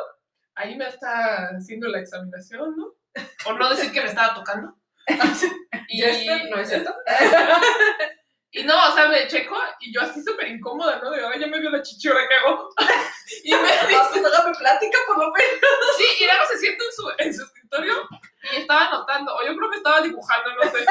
[0.55, 2.95] Ahí me está haciendo la examinación, ¿no?
[3.45, 4.77] Por no decir que me estaba tocando.
[5.89, 6.03] ¿Y
[6.51, 6.95] no es cierto?
[8.57, 11.11] Y no, o sea, me checo y yo así súper incómoda, ¿no?
[11.11, 12.69] De, ay, ya me vio la chichora, ¿qué hago?
[13.45, 15.61] y me dice, pues hágame plática por lo menos.
[15.99, 18.09] sí, y luego se sienta en su, en su escritorio
[18.53, 20.85] y estaba anotando, o yo creo que estaba dibujando, no sé.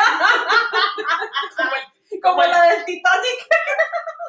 [1.56, 1.72] Como
[2.12, 3.48] el- Como la del Titanic.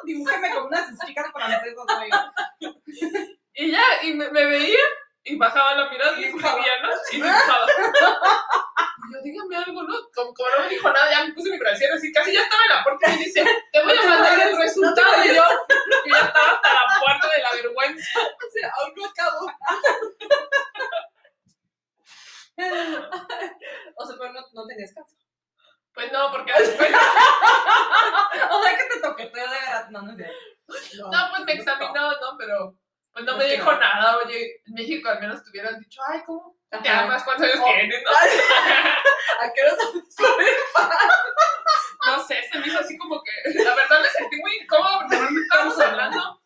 [0.05, 2.09] Dibújame con unas chicas francesas, güey.
[3.55, 4.79] y ya, y me, me veía
[5.27, 6.59] y bajaba la mirada y Dibujaba.
[6.59, 6.89] escribía, ¿no?
[7.11, 7.65] Y dibujaba.
[9.07, 9.93] Y yo, dígame algo, ¿no?
[10.15, 12.63] Como, como no me dijo nada, ya me puse mi brasier así, casi ya estaba
[12.63, 15.23] en la puerta y me dice, te voy a mandar el resultado.
[15.23, 18.19] Y yo, yo ya estaba hasta la puerta de la vergüenza.
[18.19, 19.45] O sea, aún no acabo.
[23.95, 25.19] o sea, pero no, no tenías cáncer.
[25.93, 26.89] Pues no, porque después,
[28.51, 29.89] O sea que te toqueteó de verdad.
[29.91, 31.11] No, no cierto.
[31.11, 32.37] no, pues me examinó, ¿no?
[32.39, 32.75] Pero
[33.15, 33.79] pues no me dijo no.
[33.79, 34.17] nada.
[34.17, 37.23] Oye, en México al menos te hubieran dicho, ay, ¿cómo te amas?
[37.23, 37.73] ¿Cuántos años Oh.
[37.73, 38.03] tienes?
[38.03, 38.11] ¿no?
[39.41, 39.73] ¿A qué hora
[42.05, 43.31] no sé, se me hizo así como que,
[43.63, 46.41] la verdad me sentí muy incómoda porque realmente estábamos hablando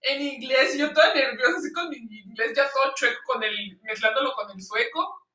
[0.00, 3.78] en inglés y yo toda nerviosa así con mi inglés ya todo chueco con el,
[3.82, 5.26] mezclándolo con el sueco.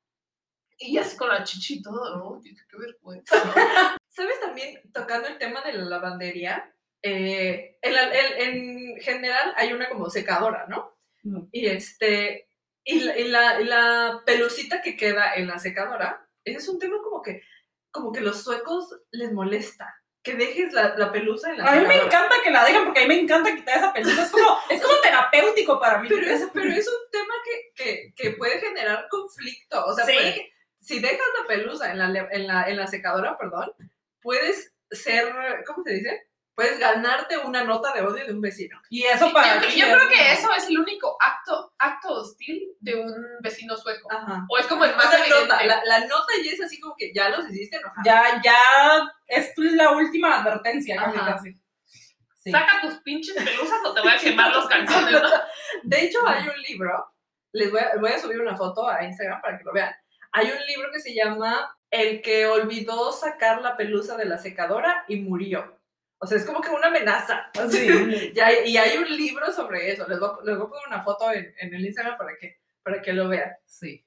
[0.76, 2.40] Y así con la chichi y todo, ¿no?
[2.42, 3.44] Qué vergüenza.
[3.44, 3.54] ¿no?
[4.08, 6.74] ¿Sabes también, tocando el tema de la lavandería?
[7.02, 8.40] Eh, en, la- en-
[8.94, 10.96] en general hay una como secadora, ¿no?
[11.22, 11.42] Mm.
[11.52, 12.48] Y este,
[12.84, 16.78] y la, y la- y la pelucita que queda en la secadora, ese es un
[16.78, 17.42] tema como que,
[17.90, 19.94] como que los suecos les molesta.
[20.22, 22.06] Que dejes la, la pelusa en la A mí me secadora.
[22.06, 24.22] encanta que la dejen porque a mí me encanta quitar esa pelusa.
[24.24, 26.08] Es como, es como terapéutico para mí.
[26.10, 29.82] Pero es, pero es un tema que, que, que puede generar conflicto.
[29.86, 30.12] O sea, Sí.
[30.12, 33.72] puede que- si dejas la pelusa en la, en, la, en la secadora, perdón,
[34.20, 35.32] puedes ser,
[35.66, 36.29] ¿cómo se dice?
[36.54, 38.78] Puedes ganarte una nota de odio de un vecino.
[38.90, 42.08] Y eso para yo, ti yo es- creo que eso es el único acto, acto
[42.20, 44.12] hostil de un vecino sueco.
[44.12, 44.44] Ajá.
[44.48, 45.40] O es como el O más sea, evidente.
[45.46, 48.04] nota, la, la nota ya es así como que ya los hiciste enojar.
[48.04, 48.58] Ya, ya
[49.26, 51.32] es la última advertencia, casi, Ajá.
[51.34, 51.54] casi.
[52.36, 52.50] Sí.
[52.50, 55.12] Saca tus pinches pelusas o te voy a quemar los calzones.
[55.22, 55.28] ¿no?
[55.84, 57.14] De hecho, hay un libro,
[57.52, 59.94] les voy a, voy a subir una foto a Instagram para que lo vean.
[60.32, 65.04] Hay un libro que se llama El que olvidó sacar la pelusa de la secadora
[65.08, 65.79] y murió.
[66.22, 67.50] O sea, es como que una amenaza.
[67.70, 68.32] Sí.
[68.34, 70.06] Ya hay- y hay un libro sobre eso.
[70.08, 72.58] Les voy, a- les voy a poner una foto en, en el Instagram para que,
[72.82, 73.50] para que lo vean.
[73.66, 74.04] Sí.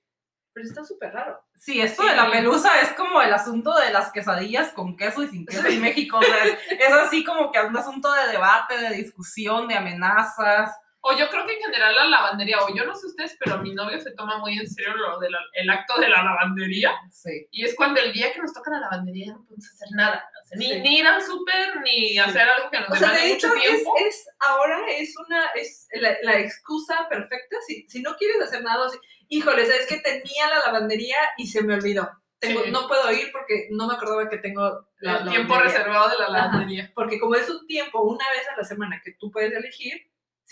[0.53, 1.43] Pero está súper raro.
[1.55, 2.09] Sí, esto Sí.
[2.09, 5.65] de la pelusa es como el asunto de las quesadillas con queso y sin queso
[5.65, 6.19] en México.
[6.19, 10.77] O sea, es, es así como que un asunto de debate, de discusión, de amenazas.
[11.05, 13.73] O yo creo que en general la lavandería, o yo no sé ustedes, pero mi
[13.73, 16.93] novio se toma muy en serio lo del el acto de la lavandería.
[17.11, 17.45] Sí.
[17.51, 20.29] Y es cuando el día que nos toca la lavandería ya no podemos hacer nada.
[20.41, 20.79] O sea, ni, Sí.
[20.79, 23.69] ni ir al súper, ni hacer algo que nos O sea, de hecho, mucho es,
[23.69, 23.93] tiempo.
[23.99, 27.57] es- ahora es una, es la, la excusa perfecta.
[27.67, 31.61] Si, si no quieres hacer nada, así, híjole, ¿sabes que Tenía la lavandería y se
[31.63, 32.09] me olvidó.
[32.39, 32.71] Tengo, Sí.
[32.71, 36.25] No puedo ir porque no me acordaba que tengo la el tiempo reservado de la
[36.27, 36.33] Ajá.
[36.37, 36.91] lavandería.
[36.95, 39.93] Porque como es un tiempo, una vez a la semana que tú puedes elegir,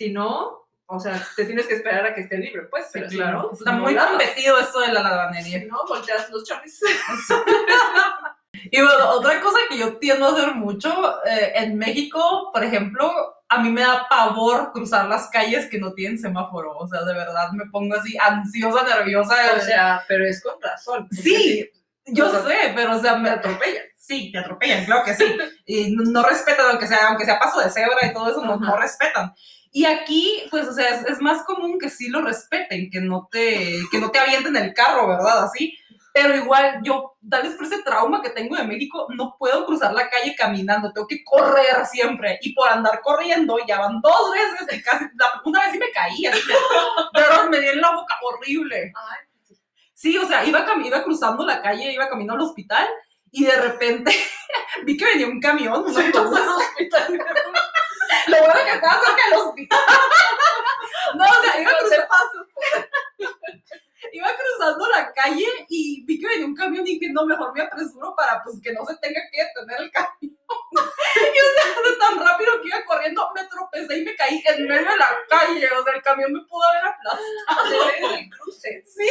[0.02, 3.18] si no, o sea, te tienes que esperar a que esté libre, pues, pero si
[3.18, 4.10] no, pues, Está muy lavas.
[4.10, 5.64] competido esto de la Si lavandería.
[5.68, 6.80] no, volteas los chones.
[8.66, 10.92] Y bueno, otra cosa que yo tiendo a hacer mucho,
[11.26, 13.12] eh, en México, por ejemplo,
[13.50, 16.78] a mí me da pavor cruzar las calles que no tienen semáforo.
[16.78, 19.36] O sea, de verdad me pongo así ansiosa, nerviosa.
[19.58, 21.08] O sea, pero es con razón.
[21.10, 21.70] porque sí,
[22.06, 23.84] yo o sea, sé, pero o sea, me, atropellan.
[23.96, 25.26] Sí, te atropellan, claro que sí.
[25.66, 28.58] Y no, no respetan, aunque sea, aunque sea paso de cebra y todo eso, no,
[28.58, 29.34] no respetan.
[29.72, 33.30] Y aquí, pues, o sea, es, es más común que sí lo respeten, que no
[33.32, 35.46] te, que no te avienten el carro, ¿verdad?
[35.46, 35.78] Así.
[36.14, 39.94] Pero igual, yo, tal vez por ese trauma que tengo de México, no puedo cruzar
[39.94, 42.38] la calle caminando, tengo que correr siempre.
[42.42, 45.90] Y por andar corriendo, ya van dos veces y casi, la, una vez sí me
[45.92, 46.42] caí, así,
[47.14, 48.92] verdad, me di en la boca horrible.
[48.94, 49.26] Ay,
[49.94, 52.88] Sí, o sea, iba, iba cruzando la calle, iba camino al hospital
[53.32, 54.14] y de repente
[54.84, 56.40] vi que venía un camión, un autobús.
[58.28, 59.80] Lo bueno que estaba cerca del hospital.
[61.16, 62.48] No, o sea, iba, cruzando,
[64.14, 67.62] iba cruzando la calle y vi que venía un camión y dije, no, mejor me
[67.62, 70.38] apresuro para pues que no se tenga que detener el camión.
[71.14, 74.66] Y o sea, de tan rápido que iba corriendo, me tropecé y me caí en
[74.68, 75.70] medio de la calle.
[75.72, 77.86] O sea, el camión me pudo haber aplastado.
[77.88, 78.84] Ve en el cruce.
[78.86, 79.08] Sí.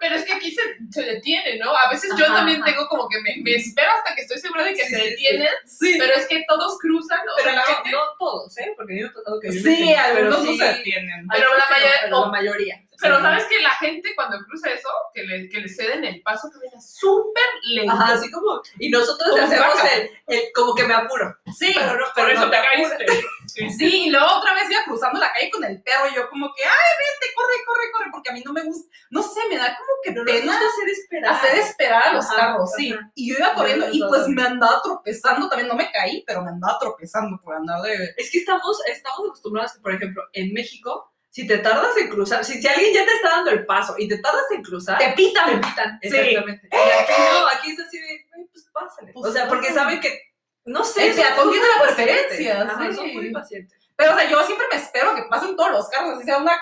[0.00, 1.70] Pero es que aquí se, se detiene, ¿no?
[1.76, 2.70] A veces yo Ajá, también ajá.
[2.72, 5.48] tengo como que me, me espero hasta que estoy segura de que Sí, se detienen,
[5.66, 5.96] Sí.
[5.98, 8.72] pero es que todos cruzan, o Pero sea, no, gente- no todos, ¿eh?
[8.76, 11.26] Porque me ha pasado que yo Sí, algunos no sí, se detienen.
[11.30, 12.76] Pero la mayoría- pero la mayoría.
[13.00, 13.22] Pero Sí.
[13.22, 16.58] sabes que la gente cuando cruza eso, que le, que le ceden el paso, que
[16.58, 17.92] viene súper lento.
[17.92, 18.60] Ajá, así como.
[18.80, 21.36] Y nosotros Como hacemos el, el- como que me apuro.
[21.56, 23.06] Sí, Pero no, Por pero eso no te caíste.
[23.46, 23.70] Sí.
[23.70, 26.52] sí, y luego otra vez iba cruzando la calle con el perro y yo como
[26.56, 29.56] que, ay, vete, corre, corre, corre, porque a mí no me gusta, no sé, me
[29.56, 31.34] da como que pena hacer esperar.
[31.34, 32.92] hacer esperar a los Ajá, carros, sí.
[32.92, 33.10] ajá.
[33.14, 36.50] Y yo iba corriendo y pues me andaba tropezando, también no me caí, pero me
[36.50, 38.12] andaba tropezando por andar de...
[38.16, 42.44] Es que estamos, estamos acostumbrados que, por ejemplo, en México, si te tardas en cruzar,
[42.44, 45.04] si, si alguien ya te está dando el paso y te tardas en cruzar, Te
[45.06, 45.60] te pitan.
[45.60, 45.98] pitan.
[46.02, 46.08] Sí.
[46.08, 46.68] Exactamente.
[46.72, 49.12] Y aquí no, aquí es así de, "Ay, pues pásale.
[49.12, 50.18] Pues, o sea, porque saben que,
[50.64, 52.96] no sé, tiene muy la preferencia, Ajá, sí.
[52.96, 53.78] son muy pacientes.
[53.94, 56.58] Pero, o sea, yo siempre me espero que pasen todos los carros, así sea una,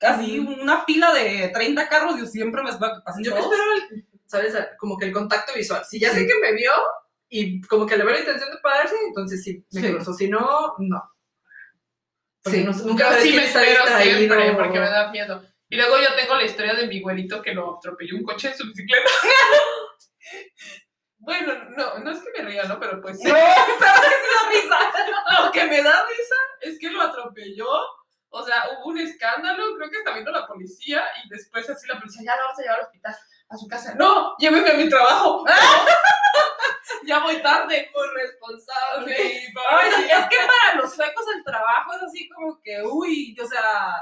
[0.00, 3.52] así una fila de 30 carros, yo siempre me espero que pasen Yo me todos.
[3.52, 4.54] espero, el, ¿sabes?
[4.78, 5.84] Como que el contacto visual.
[5.88, 6.20] Si ya Sí.
[6.20, 6.72] sé que me vio
[7.28, 9.92] y como que le veo la intención de pararse, entonces sí, me Sí.
[9.92, 10.12] cruzo.
[10.12, 11.02] Si no, no.
[12.44, 12.64] Sí.
[12.64, 15.42] no- Yo nunca sabes sí me espero siempre porque me da miedo.
[15.70, 18.56] Y luego yo tengo la historia de mi güerito que lo atropelló un coche en
[18.56, 19.10] su bicicleta.
[21.18, 22.80] bueno, no, no es que me ría, ¿no?
[22.80, 23.28] Pero pues sí.
[23.28, 24.78] No, pero sí da risa.
[25.44, 27.66] Lo que me da risa es que lo atropelló.
[28.30, 31.98] O sea, hubo un escándalo, creo que está viendo la policía y después así la
[31.98, 33.16] policía, ya lo vamos a llevar al hospital.
[33.48, 33.94] a su casa.
[33.94, 35.44] No, lléveme a mi trabajo.
[37.08, 37.90] ya voy tarde.
[37.94, 39.16] Muy responsable.
[39.16, 43.46] Sí, Ay, es que para los suecos el trabajo es así como que, uy, o
[43.46, 43.94] sea,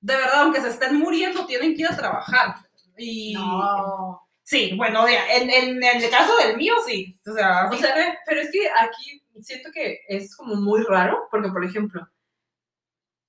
[0.00, 2.56] de verdad, aunque se estén muriendo, tienen que ir a trabajar.
[2.96, 4.26] Y No.
[4.42, 7.18] sí, bueno, en, en, en el caso del mío, sí.
[7.28, 11.48] O sea, O sea, pero es que aquí siento que es como muy raro, porque
[11.50, 12.08] por ejemplo,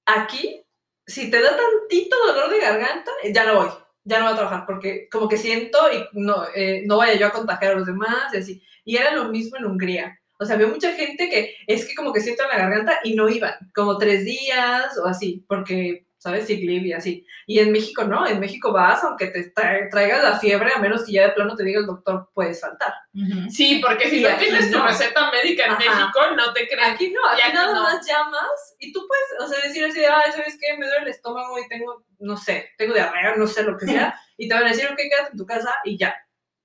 [0.05, 0.63] aquí,
[1.07, 3.69] si te da tantito dolor de garganta, ya no voy,
[4.05, 7.27] ya no voy a trabajar, porque como que siento y no, eh, no vaya yo
[7.27, 8.63] a contagiar a los demás y así.
[8.85, 10.19] Y era lo mismo en Hungría.
[10.37, 13.15] O sea, había mucha gente que es que como que siento en la garganta y
[13.15, 16.49] no iban, como tres días o así, porque, ¿sabes?
[16.49, 17.25] Leave y así.
[17.45, 21.05] Y en México no, en México vas, aunque te tra- traigas la fiebre, a menos
[21.05, 22.91] que ya de plano te diga el doctor, puedes faltar.
[23.13, 23.49] Ujú.
[23.51, 24.87] Sí, porque si Y no tienes tu no.
[24.87, 25.79] receta médica en Ajá.
[25.79, 26.91] México, no te creen.
[26.93, 27.83] Aquí no, aquí aquí nada no.
[27.83, 30.75] más llamas y tú puedes, o sea, decir así, ah, ¿sabes qué?
[30.77, 34.19] Me duele el estómago y tengo, no sé, tengo diarrea, no sé, lo que sea,
[34.37, 36.15] y te van a decir, ok, quédate en tu casa y ya.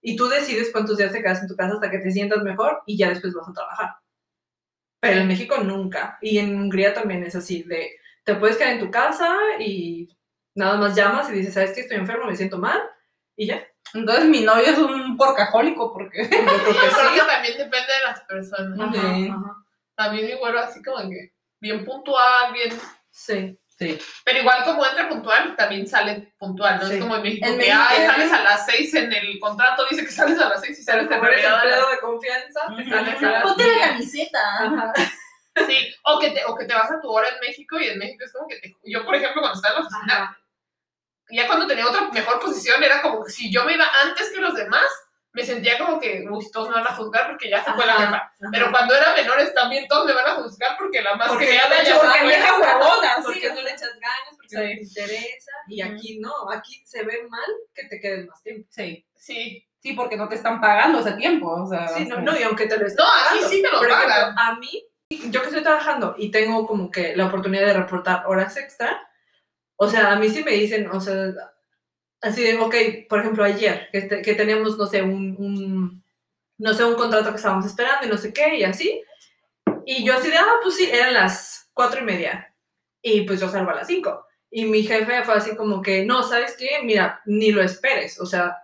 [0.00, 2.82] Y tú decides cuántos días te quedas en tu casa hasta que te sientas mejor
[2.86, 3.90] y ya después vas a trabajar.
[5.02, 6.18] Pero en México nunca.
[6.20, 7.90] Y en Hungría también es así, de,
[8.24, 10.08] te puedes quedar en tu casa y
[10.54, 11.80] nada más llamas y dices, ¿sabes qué?
[11.80, 12.80] Estoy enfermo, me siento mal
[13.36, 13.66] y ya.
[13.94, 16.22] Entonces mi novio es un porcajólico porque...
[16.24, 17.14] Yo creo que sí.
[17.14, 18.78] que también depende de las personas.
[18.78, 18.98] Ajá.
[18.98, 19.56] Ajá, ajá.
[19.96, 22.78] También mi güero así como que bien puntual, bien...
[23.10, 23.56] Sí.
[23.78, 23.98] Sí.
[24.26, 26.86] Pero igual como entra puntual, también sale puntual, ¿no?
[26.86, 26.94] Sí.
[26.94, 29.86] Es como en México En que, México, ay, sales a las seis en el contrato,
[29.88, 33.22] dice que sales a las seis y sales como eres empleado de confianza, te sales
[33.22, 34.38] a las Ponte la camiseta.
[34.58, 34.92] Ajá.
[35.66, 37.98] Sí, o que, te, o que te vas a tu hora en México y en
[37.98, 38.74] México es como que te...
[38.84, 40.38] Yo, por ejemplo, cuando estaba en la oficina, Ajá.
[41.30, 44.40] ya cuando tenía otra mejor posición, era como que si yo me iba antes que
[44.40, 44.86] los demás,
[45.32, 47.92] me sentía como que, uy, todos me van a juzgar porque ya se fue la
[47.94, 48.16] jefa.
[48.16, 48.32] ajá.
[48.52, 51.56] Pero cuando era menores también todos me van a juzgar porque la más Porque que
[51.56, 52.26] no le ya echas se ganas, fue.
[52.28, 53.22] vieja huevona, sí.
[53.24, 54.66] porque no le echas ganas, porque no Sí.
[54.66, 55.52] te interesa.
[55.68, 58.66] Y aquí no, aquí se ve mal que te quedes más tiempo.
[58.70, 59.06] Sí.
[59.16, 59.66] Sí.
[59.82, 61.62] Sí, porque no te están pagando ese tiempo.
[61.62, 63.80] O sea, Sí, no, no, y aunque te lo estén No, aquí sí te lo
[63.80, 64.34] pagan.
[64.36, 68.56] a mí, yo que estoy trabajando y tengo como que la oportunidad de reportar horas
[68.56, 69.08] extra,
[69.76, 71.32] o sea, a mí sí me dicen, o sea,
[72.20, 72.74] así de, ok,
[73.08, 76.04] por ejemplo, ayer, que, te- que teníamos, no sé, un, un,
[76.58, 79.02] no sé, un contrato que estábamos esperando y no sé qué, y así,
[79.84, 82.54] y yo así de, ah, pues sí, eran las cuatro y media,
[83.02, 86.22] y pues yo salgo a las cinco, y mi jefe fue así como que, no,
[86.22, 86.80] ¿sabes qué?
[86.84, 88.56] Mira, ni lo esperes, o sea,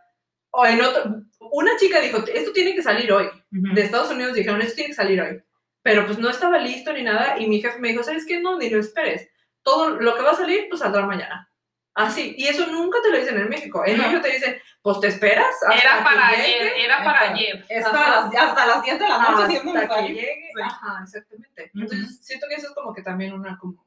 [0.51, 3.75] o en otro, una chica dijo, esto tiene que salir hoy, Ujú.
[3.75, 5.43] de Estados Unidos dijeron, esto tiene que salir hoy.
[5.87, 8.40] Pero pues no estaba listo ni nada y mi jefe me dijo, ¿sabes qué?
[8.40, 9.31] No, ni lo esperes.
[9.62, 11.49] Todo lo que va a salir, pues saldrá mañana.
[11.94, 12.35] Así.
[12.37, 13.85] Y eso nunca te lo dicen en México.
[13.87, 13.96] En.
[13.96, 15.55] México te dicen, pues te esperas.
[15.62, 17.64] hasta Era que para llegue, ayer, era para ayer.
[17.85, 20.51] Hasta las, hasta las 10 de la noche siendo hasta que llegue.
[20.57, 20.62] Sí.
[20.64, 21.70] Ajá, exactamente.
[21.72, 21.83] Ujú.
[21.83, 23.87] Entonces siento que eso es como que también una, como,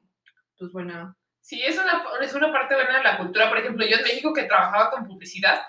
[0.58, 1.14] pues buena.
[1.42, 3.50] Sí, es una, es una parte buena de la cultura.
[3.50, 5.60] Por ejemplo, yo en México que trabajaba con publicidad,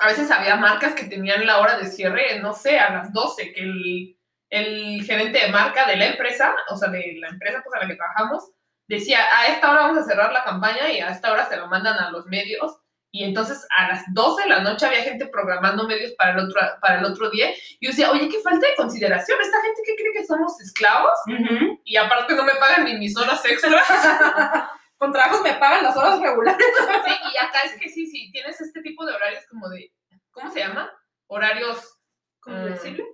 [0.00, 3.52] a veces había marcas que tenían la hora de cierre, no sé, a las 12,
[3.52, 4.16] que el,
[4.50, 7.88] el gerente de marca de la empresa, o sea, de la empresa pues, a la
[7.90, 8.50] que trabajamos,
[8.86, 11.66] decía, a esta hora vamos a cerrar la campaña y a esta hora se lo
[11.68, 12.78] mandan a los medios.
[13.10, 16.60] Y entonces a las 12 de la noche había gente programando medios para el otro,
[16.80, 17.50] para el otro día.
[17.78, 19.38] Y yo decía, oye, qué falta de consideración.
[19.40, 21.12] ¿Esta gente que cree que somos esclavos?
[21.28, 21.80] Ujú.
[21.84, 23.84] Y aparte no me pagan ni mis horas extras.
[24.98, 26.58] Con trabajos me pagan las horas regulares.
[27.04, 29.92] Sí, y acá es que sí, sí, tienes este tipo de horarios como de,
[30.32, 30.90] ¿cómo se llama?
[31.28, 31.98] Horarios,
[32.40, 32.66] ¿Como Mm.
[32.66, 33.04] flexible?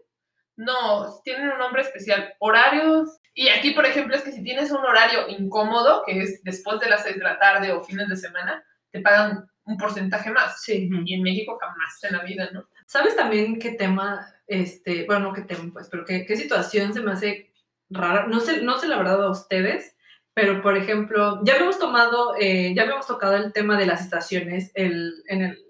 [0.61, 3.19] No, tienen un nombre especial, horarios.
[3.33, 6.91] Y aquí, por ejemplo, es que si tienes un horario incómodo, que es después de
[6.91, 10.63] las 6 de la tarde o fines de semana, te pagan un porcentaje más.
[10.63, 10.91] Sí.
[11.07, 12.69] Y en México jamás en la vida, ¿no?
[12.87, 17.01] ¿Sabes también qué tema, este, bueno, no qué tema, pues, pero qué, qué situación se
[17.01, 17.55] me hace
[17.89, 18.27] rara?
[18.27, 19.97] No sé, no sé la verdad a ustedes,
[20.35, 24.73] pero por ejemplo, ya habíamos tomado, eh, ya habíamos tocado el tema de las estaciones
[24.75, 25.65] el, en, el,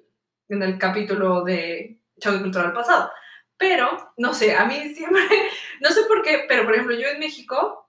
[0.48, 3.12] en el capítulo de Choque Cultural pasado.
[3.60, 5.22] Pero, no sé, a mí siempre,
[5.80, 7.88] no sé por qué, pero por ejemplo, yo en México,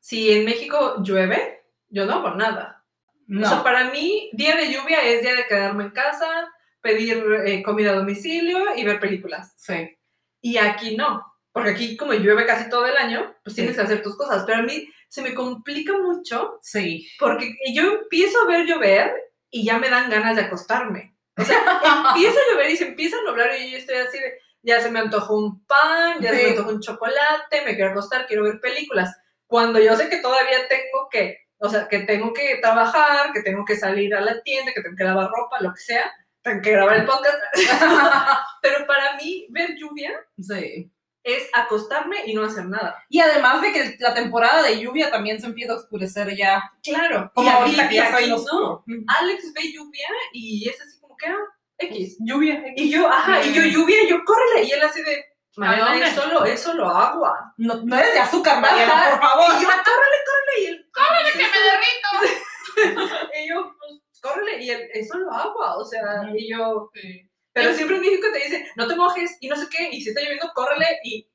[0.00, 2.82] si en México llueve, yo no hago nada.
[3.28, 3.62] O sea, No.
[3.62, 7.96] para mí, día de lluvia es día de quedarme en casa, pedir eh, comida a
[7.96, 9.52] domicilio y ver películas.
[9.58, 9.96] Sí.
[10.40, 13.60] Y aquí no, porque aquí como llueve casi todo el año, pues Sí.
[13.62, 14.44] tienes que hacer tus cosas.
[14.46, 17.06] Pero a mí se me complica mucho Sí.
[17.18, 19.12] porque yo empiezo a ver llover
[19.50, 21.16] y ya me dan ganas de acostarme.
[21.36, 21.58] O sea,
[22.14, 24.90] empieza a llover y se empieza a nublar y yo estoy así de, ya se
[24.90, 26.42] me antojó un pan, ya se Sí.
[26.44, 29.16] me antojó un chocolate, me quiero acostar, quiero ver películas.
[29.46, 33.64] Cuando yo sé que todavía tengo que, o sea, que tengo que trabajar, que tengo
[33.64, 36.12] que salir a la tienda, que tengo que lavar ropa, lo que sea,
[36.42, 37.38] tengo que grabar el podcast.
[38.62, 40.90] Pero para mí, ver lluvia Sí.
[41.22, 43.04] es acostarme y no hacer nada.
[43.08, 46.62] Y además de que la temporada de lluvia también se empieza a oscurecer ya.
[46.82, 47.30] Claro.
[47.34, 48.84] Como y ahorita que ya no.
[49.20, 51.36] Alex ve lluvia y es así como que, ah,
[51.78, 52.16] X.
[52.20, 52.62] Lluvia.
[52.76, 54.64] Y yo, ajá, y yo lluvia, y yo, córrele.
[54.66, 55.24] Y él así de,
[55.58, 56.06] ¿A Mariana, dónde?
[56.06, 57.54] es solo, es solo agua.
[57.58, 59.46] No, no eres de azúcar, Mariana, por favor.
[59.58, 60.60] Y yo, córrele, córrele.
[60.62, 62.36] Y él, ¡Córrele que me derrito!
[63.34, 64.62] Y yo, pues, córrele.
[64.62, 65.76] Y él, es solo agua.
[65.78, 66.02] O sea,
[66.36, 67.28] y yo, Sí.
[67.52, 69.88] pero Es- siempre en México te dicen, no te mojes y no sé qué.
[69.92, 70.98] Y si está lloviendo, córrele.
[71.04, 71.28] Y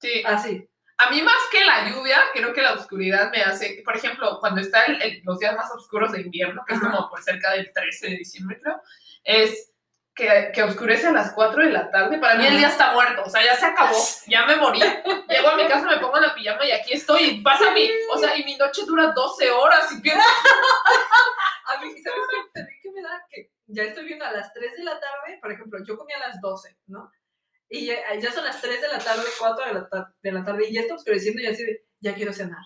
[0.00, 0.22] Sí.
[0.24, 0.66] así.
[0.98, 4.60] A mí más que la lluvia, creo que la oscuridad me hace, por ejemplo, cuando
[4.60, 8.16] están los días más oscuros de invierno, que es como por cerca del 13 de
[8.16, 8.82] diciembre, creo,
[9.24, 9.72] es
[10.14, 12.18] que, que oscurece a las 4 de la tarde.
[12.18, 13.96] Para mí el día está muerto, o sea, ya se acabó,
[14.26, 14.80] ya me morí.
[14.80, 17.22] Llego a mi casa, me pongo la pijama y aquí estoy.
[17.24, 20.22] Y pasa mi, o sea, y mi noche dura 12 horas y pienso,
[21.66, 22.20] A mí, ¿sabes
[22.82, 22.90] qué?
[22.90, 25.96] Me da que ya estoy viendo a las 3 de la tarde, por ejemplo, yo
[25.96, 27.10] comí a las 12, ¿no?
[27.68, 30.44] Y ya, ya son las 3 de la tarde, 4 de la, tar- de la
[30.44, 32.64] tarde, y ya está oscureciendo y así de, ya quiero cenar.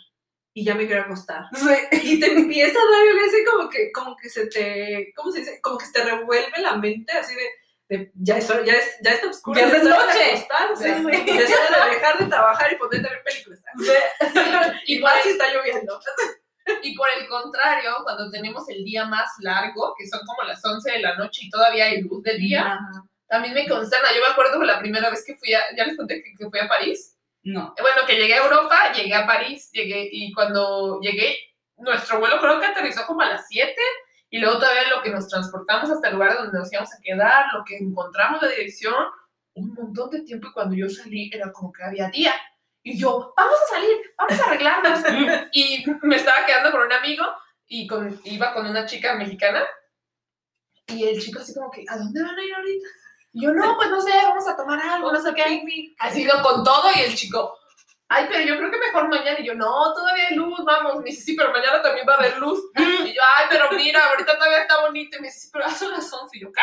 [0.57, 1.47] Y ya me quiero acostar.
[2.03, 5.61] Y te empieza a dar así como que, como que se te, ¿cómo se dice?
[5.61, 7.51] Como que se te revuelve la mente así de,
[7.89, 9.59] de, ya, es, ya, es, ya está oscuro.
[9.59, 10.25] Ya es hora de noche.
[10.31, 11.27] acostarse, Sí, sí.
[11.27, 13.61] Ya es hora de dejar de trabajar y ponerte a ver películas.
[14.87, 16.01] y Y por más si está lloviendo.
[16.83, 20.93] Y por el contrario, cuando tenemos el día más largo, que son como las 11
[20.93, 23.05] de la noche y todavía hay luz de día, Ajá.
[23.29, 24.09] también me consterna.
[24.15, 26.49] Yo me acuerdo que la primera vez que fui a, ya les conté que, que
[26.49, 27.14] fui a París.
[27.45, 27.75] No.
[27.77, 31.37] Eh, Bueno, que llegué a Europa, llegué a París, llegué, y cuando llegué,
[31.77, 33.75] nuestro vuelo creo que aterrizó como a las 7,
[34.31, 37.47] y luego todavía lo que nos transportamos hasta el lugar donde nos íbamos a quedar,
[37.53, 38.95] lo que encontramos la dirección,
[39.55, 42.35] un montón de tiempo, y cuando yo salí era como que había día.
[42.83, 45.01] Y yo, vamos a salir, vamos a arreglarnos.
[45.53, 47.25] y me estaba quedando con un amigo,
[47.67, 49.63] y con, iba con una chica mexicana,
[50.87, 52.89] y el chico así como que, ¿a dónde van a ir ahorita?
[53.35, 55.63] Y yo, no, pues no sé, vamos a tomar algo, no sé qué.
[55.99, 57.59] Así ido con todo y el chico,
[58.09, 59.39] ay, pero yo creo que mejor mañana.
[59.41, 60.99] Y yo, no, todavía hay luz, vamos.
[60.99, 62.61] Me dice, sí, pero mañana también va a haber luz.
[62.77, 65.17] Y yo, ay, pero mira, ahorita todavía está bonito.
[65.19, 66.37] Y me dice, sí, pero ya son las 11.
[66.37, 66.61] Y yo, ¿qué?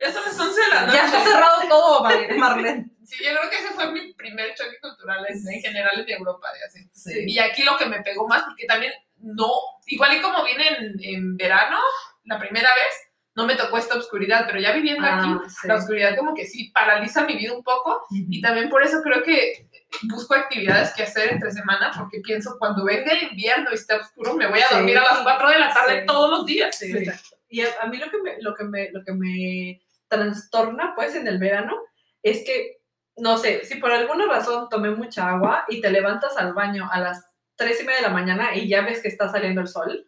[0.00, 0.96] Ya son las 11 de la noche.
[0.96, 2.90] Ya está cerrado todo, Mar- Marlene.
[3.04, 6.48] Sí, yo creo que ese fue mi primer choque cultural en, en general en Europa.
[6.52, 6.88] De así.
[6.92, 7.24] Sí.
[7.26, 9.50] Y aquí lo que me pegó más, porque también no,
[9.86, 11.78] igual y como vine en, en verano,
[12.24, 12.94] la primera vez,
[13.38, 15.66] no me tocó esta oscuridad, pero ya viviendo aquí, Ah, sí.
[15.68, 19.22] la oscuridad como que sí paraliza mi vida un poco y también por eso creo
[19.22, 19.68] que
[20.10, 24.34] busco actividades que hacer entre semana porque pienso cuando venga el invierno y esté oscuro
[24.34, 24.74] me voy a Sí.
[24.74, 26.06] dormir a las 4 de la tarde Sí.
[26.06, 26.76] todos los días.
[26.78, 27.36] Sí, exacto.
[27.48, 31.14] Y a, a mí lo que, me, lo, que me, lo que me trastorna, pues,
[31.14, 31.74] en el verano,
[32.22, 32.78] es que,
[33.16, 37.00] no sé, si por alguna razón tomé mucha agua y te levantas al baño a
[37.00, 37.24] las
[37.56, 40.04] tres y media de la mañana y ya ves que está saliendo el sol,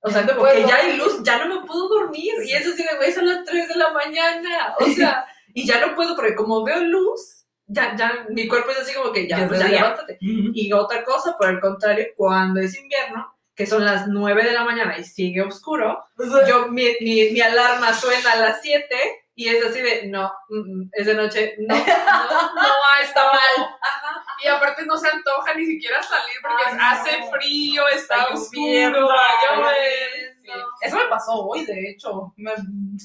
[0.00, 2.32] o sea, no como que puedo ya hay luz, ya no me puedo dormir.
[2.44, 4.74] Y eso sí de, güey, son las 3 de la mañana.
[4.80, 8.78] O sea, y ya no puedo, porque como veo luz, ya, ya, mi cuerpo es
[8.78, 10.14] así como que ya, Ya es pues, ya levántate.
[10.14, 10.50] Ujú.
[10.54, 14.64] Y otra cosa, por el contrario, cuando es invierno, que son las 9 de la
[14.64, 16.04] mañana y sigue oscuro,
[16.46, 18.96] yo, mi, mi, mi alarma suena a las 7
[19.38, 22.68] y es así de, no, mm, mm, es de noche, no, no, No,
[23.02, 23.68] está mal.
[23.82, 27.30] Ajá, Y aparte no se antoja ni siquiera salir porque Ay, hace no.
[27.30, 28.50] frío, está Está oscuro.
[28.52, 30.50] Sí.
[30.80, 32.32] Eso me pasó hoy, de hecho.
[32.36, 32.52] Me,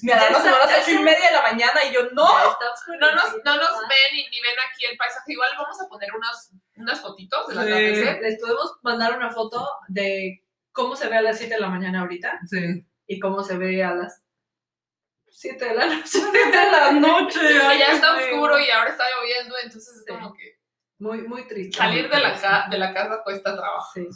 [0.04, 2.24] me a las ocho y media de la mañana y yo, no.
[2.24, 5.34] No nos, sí, no nos ven y ni ven aquí el paisaje.
[5.34, 7.64] Igual vamos a poner unas, unas fotitos del Sí.
[7.72, 8.22] atardecer.
[8.22, 12.02] Les podemos mandar una foto de cómo se ve a las 7 de la mañana
[12.02, 12.86] ahorita Sí.
[13.08, 14.24] y cómo se ve a las
[15.42, 16.20] 7 de la noche.
[16.32, 17.40] de la noche.
[17.64, 18.36] Ay, ya está feo.
[18.36, 20.58] oscuro y ahora está lloviendo, entonces es como que
[21.00, 21.78] Muy, muy triste.
[21.78, 23.92] salir de la, ca- de la casa cuesta trabajo.
[23.94, 24.08] Sí.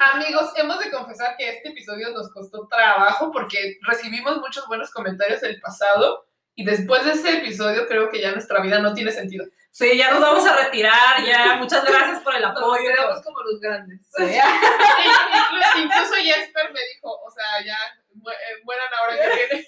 [0.00, 5.40] Amigos, hemos de confesar que este episodio nos costó trabajo porque recibimos muchos buenos comentarios
[5.40, 6.27] del pasado
[6.58, 9.46] y después de ese episodio creo que ya nuestra vida no tiene sentido.
[9.70, 11.54] Sí, ya nos vamos a retirar, ya.
[11.54, 12.82] Muchas gracias por el Nos apoyo.
[12.82, 14.00] quedamos como los grandes.
[14.10, 14.24] Sí.
[14.24, 19.66] Incluso, incluso Jesper me dijo, o sea, ya eh, mueran ahora que viene,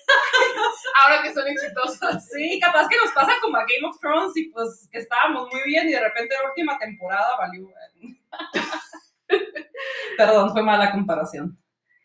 [1.05, 2.25] ahora que son exitosos.
[2.25, 5.63] Sí, capaz que nos pasa como a Game of Thrones y pues que estábamos muy
[5.67, 7.69] bien y de repente la última temporada valió.
[10.17, 11.57] Perdón, fue mala comparación.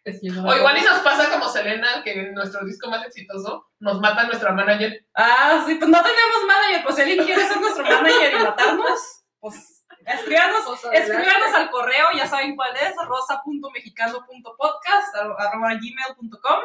[0.06, 3.06] Es que no O igual y nos pasa como Selena, que en nuestro disco más
[3.06, 5.06] exitoso nos mata nuestra manager.
[5.16, 9.24] Ah, sí, pues no tenemos manager, pues si alguien quiere ser nuestro manager y matarnos,
[9.40, 11.12] pues escríbanos, Pues, adelante.
[11.12, 16.60] escríbanos al correo, ya saben cuál es, rosa.mexicano.podcast, arroba gmail.com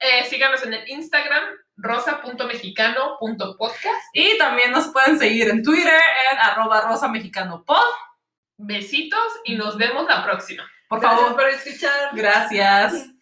[0.00, 1.42] Eh, síganos en el Instagram,
[1.76, 4.04] rosa.mexicano.podcast.
[4.12, 6.00] y también nos pueden seguir en Twitter
[6.32, 7.82] en arroba rosamexicanopod.
[8.60, 10.64] Besitos y nos vemos la próxima.
[10.88, 12.10] Por Gracias favor, por escuchar.
[12.14, 13.17] gracias.